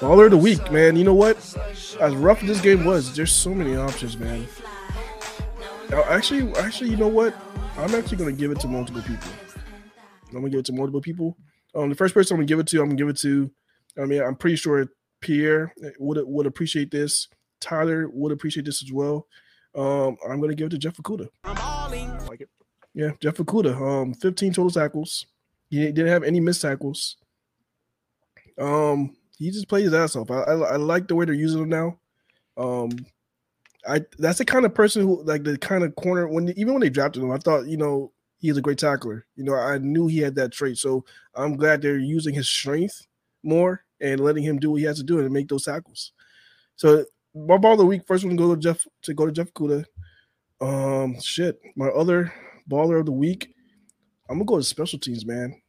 [0.00, 0.96] Baller of the week, man.
[0.96, 1.36] You know what?
[2.00, 4.48] As rough as this game was, there's so many options, man.
[5.92, 7.36] Actually, actually, you know what?
[7.76, 9.30] I'm actually gonna give it to multiple people.
[10.28, 11.36] I'm gonna give it to multiple people.
[11.74, 13.50] Um, the first person I'm gonna give it to, I'm gonna give it to.
[14.00, 14.86] I mean, I'm pretty sure
[15.20, 17.28] Pierre would would appreciate this.
[17.60, 19.26] Tyler would appreciate this as well.
[19.74, 21.28] Um, I'm gonna give it to Jeff Okudah.
[22.26, 22.48] like it
[22.94, 24.02] Yeah, Jeff Okudah.
[24.02, 25.26] Um, 15 total tackles.
[25.68, 27.16] He didn't have any missed tackles.
[28.58, 30.30] Um, he just played his ass off.
[30.30, 31.98] I, I, I like the way they're using him now.
[32.58, 32.90] Um,
[33.88, 36.82] I that's the kind of person who like the kind of corner when even when
[36.82, 39.26] they drafted him, I thought you know he's a great tackler.
[39.36, 40.76] You know, I knew he had that trait.
[40.76, 43.06] So I'm glad they're using his strength
[43.42, 46.12] more and letting him do what he has to do and make those tackles.
[46.76, 49.52] So my ball of the week first one go to Jeff to go to Jeff
[49.54, 49.86] Kuda.
[50.60, 52.30] Um, shit, my other
[52.70, 53.54] baller of the week,
[54.28, 55.62] I'm gonna go to special teams, man.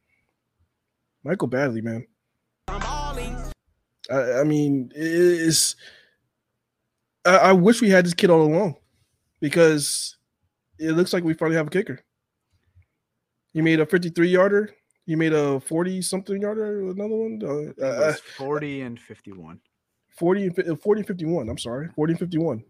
[1.24, 2.06] Michael Badgley, man.
[4.12, 5.76] I, I mean, it's.
[7.26, 8.76] I, I wish we had this kid all along,
[9.40, 10.18] because
[10.80, 12.02] it looks like we finally have a kicker.
[13.54, 14.74] He made a 53 yarder.
[15.06, 16.90] He made a 40 something yarder.
[16.90, 17.42] Another one.
[17.44, 19.60] Uh, uh, was 40 and 51
[20.18, 21.50] 40 and 40 and 51.
[21.50, 22.64] I'm sorry, 40 and 51.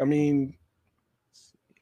[0.00, 0.54] I mean,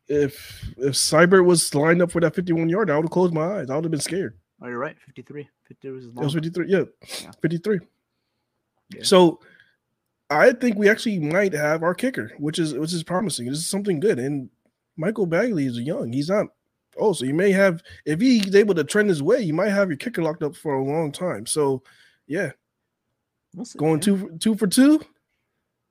[0.06, 3.58] if if Seibert was lined up for that 51 yard, I would have closed my
[3.60, 3.70] eyes.
[3.70, 4.38] I would have been scared.
[4.62, 6.66] oh you're right 53 50 was It was 53.
[6.68, 6.84] Yeah,
[7.22, 7.30] Yeah.
[7.40, 7.80] 53.
[8.90, 9.02] Yeah.
[9.02, 9.40] So
[10.30, 13.46] I think we actually might have our kicker, which is which is promising.
[13.46, 14.18] This is something good.
[14.18, 14.50] And
[14.96, 16.12] Michael Badgley is young.
[16.12, 16.46] He's not.
[16.96, 19.88] Oh, so you may have if he's able to trend his way, you might have
[19.88, 21.44] your kicker locked up for a long time.
[21.46, 21.82] So,
[22.26, 22.52] yeah,
[23.54, 24.00] We'll see, going man.
[24.00, 25.00] two for, two for two.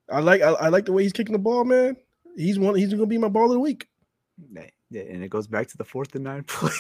[0.09, 1.97] I like I, I like the way he's kicking the ball, man.
[2.35, 2.75] He's one.
[2.75, 3.87] He's gonna be my ball of the week.
[4.53, 6.71] Yeah, yeah, and it goes back to the fourth and nine play.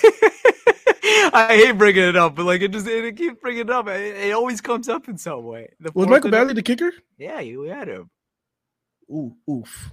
[1.33, 3.87] I hate bringing it up, but like it just it keeps bringing it up.
[3.87, 5.69] It, it always comes up in some way.
[5.79, 6.91] The Was Michael Badgley the kicker?
[7.17, 8.09] Yeah, you had him,
[9.11, 9.91] Ooh, oof,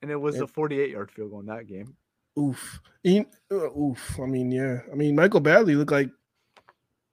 [0.00, 0.44] and it was Yeah.
[0.44, 1.96] a forty-eight yard field goal in that game.
[2.38, 4.18] oof, He- uh, oof.
[4.20, 4.80] I mean, yeah.
[4.90, 6.10] I mean, Michael Badgley looked like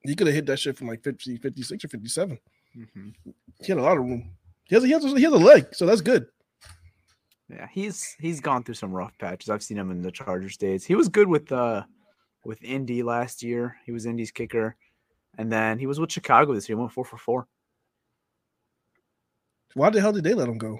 [0.03, 2.39] he could have hit that shit from like 50, 56 or 57.
[2.77, 3.13] Mhm.
[3.61, 4.31] He had a lot of room.
[4.63, 6.27] He has, a, he has, a, he has a leg, so that's good.
[7.49, 9.49] Yeah, he's he's gone through some rough patches.
[9.49, 10.85] I've seen him in the Chargers days.
[10.85, 11.83] He was good with uh
[12.43, 13.77] with Indy last year.
[13.85, 14.75] He was Indy's kicker,
[15.37, 16.77] and then he was with Chicago this year.
[16.77, 17.47] He went four for four.
[19.75, 20.79] Why the hell did they let him go?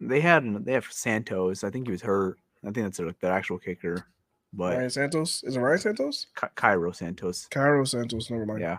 [0.00, 1.64] They had they have Santos.
[1.64, 2.38] I think he was hurt.
[2.62, 4.06] I think that's their, their actual kicker,
[4.52, 5.42] but Ryan Santos?
[5.44, 6.26] Is it Ryan Santos?
[6.38, 7.46] Ky- Cairo Santos.
[7.50, 8.30] Cairo Santos.
[8.30, 8.60] Never mind.
[8.60, 8.78] Yeah,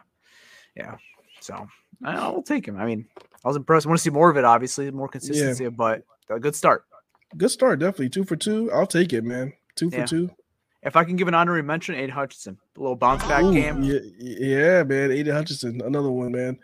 [0.76, 0.96] yeah.
[1.40, 1.68] So
[2.04, 2.78] I'll take him.
[2.78, 3.06] I mean,
[3.44, 3.86] I was impressed.
[3.86, 4.44] I want to see more of it.
[4.44, 6.86] Obviously, more consistency, but a good start.
[7.38, 8.10] Good start, definitely.
[8.10, 8.72] Two for two.
[8.72, 9.54] I'll take it, man.
[9.76, 10.06] Two for Yeah.
[10.06, 10.32] two.
[10.86, 13.82] If I can give an honorary mention, Aidan Hutchinson, a little bounce back Ooh, game.
[13.84, 15.12] Yeah, yeah, man.
[15.12, 16.60] Aidan Hutchinson, another one, man.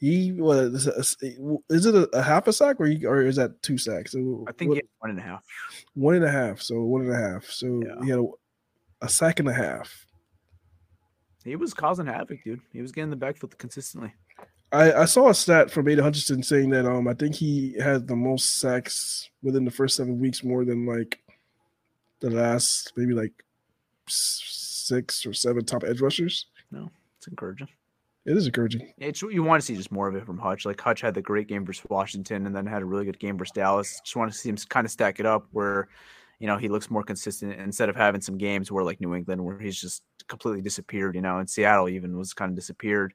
[0.00, 0.88] He was.
[1.20, 4.16] Is it a, a half a sack or he, or is that two sacks?
[4.16, 5.44] I think what- he had one and a half.
[5.94, 6.60] one and a half.
[6.60, 7.44] So one and a half.
[7.44, 8.04] So Yeah.
[8.04, 8.26] he had a,
[9.02, 10.06] a sack and a half.
[11.44, 12.60] He was causing havoc, dude.
[12.72, 14.12] He was getting the backfield consistently.
[14.72, 18.08] I, I saw a stat from Aidan Hutchinson saying that um I think he had
[18.08, 21.20] the most sacks within the first seven weeks, more than like
[22.20, 23.32] the last maybe like
[24.08, 26.46] six or seven top edge rushers.
[26.70, 27.68] No, it's encouraging.
[28.24, 28.92] It is encouraging.
[28.98, 30.64] It's you want to see just more of it from Hutch.
[30.64, 33.36] Like Hutch had the great game versus Washington, and then had a really good game
[33.36, 34.00] versus Dallas.
[34.04, 35.88] Just want to see him kind of stack it up where,
[36.38, 39.44] you know, he looks more consistent instead of having some games where like New England
[39.44, 41.16] where he's just completely disappeared.
[41.16, 43.12] You know, and Seattle even was kind of disappeared.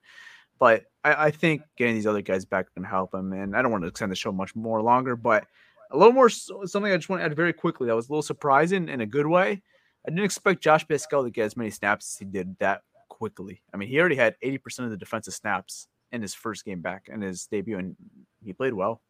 [0.60, 3.32] But I, I think getting these other guys back can help him.
[3.32, 5.46] And I don't want to extend the show much more longer, but
[5.92, 8.24] a little more something I just want to add very quickly that was a little
[8.24, 9.62] surprising in a good way.
[10.08, 13.62] I didn't expect Josh Paschal to get as many snaps as he did that quickly.
[13.74, 17.10] I mean, he already had 80% of the defensive snaps in his first game back
[17.12, 17.96] in his debut, and
[18.44, 19.02] he played well.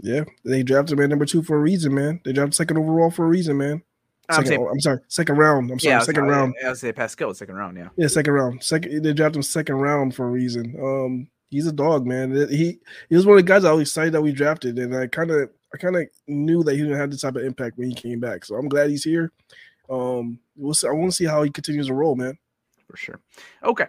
[0.00, 2.20] Yeah, they drafted him at number two for a reason, man.
[2.24, 3.82] They drafted second overall for a reason, man.
[4.28, 5.70] I'm Second, saying- I'm sorry, second round.
[5.70, 6.54] I'm sorry, yeah, I was- second I- round.
[6.64, 7.76] I would say Pascal was second round.
[7.76, 8.62] Yeah, Yeah, second round.
[8.64, 10.74] Second, they drafted him second round for a reason.
[10.82, 12.32] Um, he's a dog, man.
[12.48, 15.06] He he was one of the guys I was excited that we drafted, and I
[15.06, 17.88] kind of I kind of knew that he didn't have the type of impact when
[17.88, 18.44] he came back.
[18.44, 19.30] So I'm glad he's here.
[19.88, 22.38] Um, we'll see, I want to see how he continues to roll, man.
[22.88, 23.20] for sure.
[23.62, 23.86] Okay.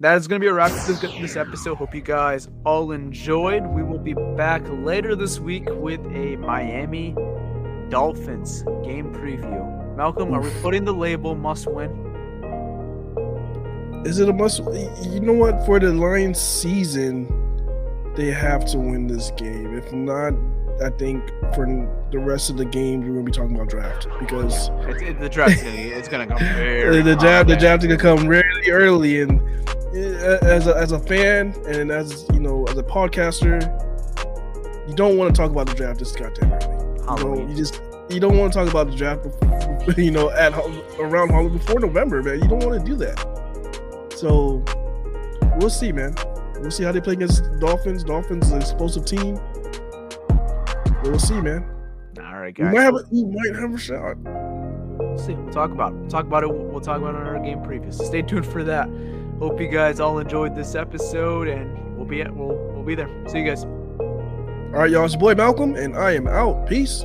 [0.00, 1.74] That is going to be a wrap for this, this episode.
[1.76, 3.66] Hope you guys all enjoyed.
[3.66, 7.16] We will be back later this week with a Miami
[7.88, 9.96] Dolphins game preview.
[9.96, 11.90] Malcolm, are we putting the label must win?
[14.06, 14.60] Is it a must?
[14.60, 15.66] You know what?
[15.66, 17.26] For the Lions season,
[18.14, 19.76] they have to win this game.
[19.76, 20.32] If not,
[20.82, 21.66] I think for
[22.10, 25.28] the rest of the game, we're gonna be talking about draft because It's, it, the
[25.28, 28.70] draft's gonna, it's going to come very the draft the draft is gonna come really
[28.70, 29.22] early.
[29.22, 33.60] And uh, as a, as a fan and as you know as a podcaster,
[34.88, 37.40] you don't want to talk about the draft this goddamn early.
[37.40, 40.30] You, know, you just you don't want to talk about the draft, before, you know,
[40.30, 40.52] at
[40.98, 42.40] around Halloween before November, man.
[42.40, 43.18] You don't want to do that.
[44.14, 44.64] So
[45.58, 46.14] we'll see, man.
[46.60, 48.04] We'll see how they play against Dolphins.
[48.04, 49.38] Dolphins is an explosive team.
[51.02, 51.64] We'll see, man.
[52.18, 52.74] All right, We guys.
[52.74, 54.16] might have a, we might have a shot.
[54.18, 55.34] We'll see.
[55.34, 55.96] We'll talk about it.
[55.96, 56.52] We'll talk about it.
[56.52, 57.92] We'll talk about it on our game preview.
[57.94, 58.88] So stay tuned for that.
[59.38, 63.08] Hope you guys all enjoyed this episode, and we'll be at, we'll we'll be there.
[63.28, 63.64] See you guys.
[63.64, 65.04] All right, y'all.
[65.04, 66.66] It's your boy Malcolm, and I am out.
[66.68, 67.04] Peace.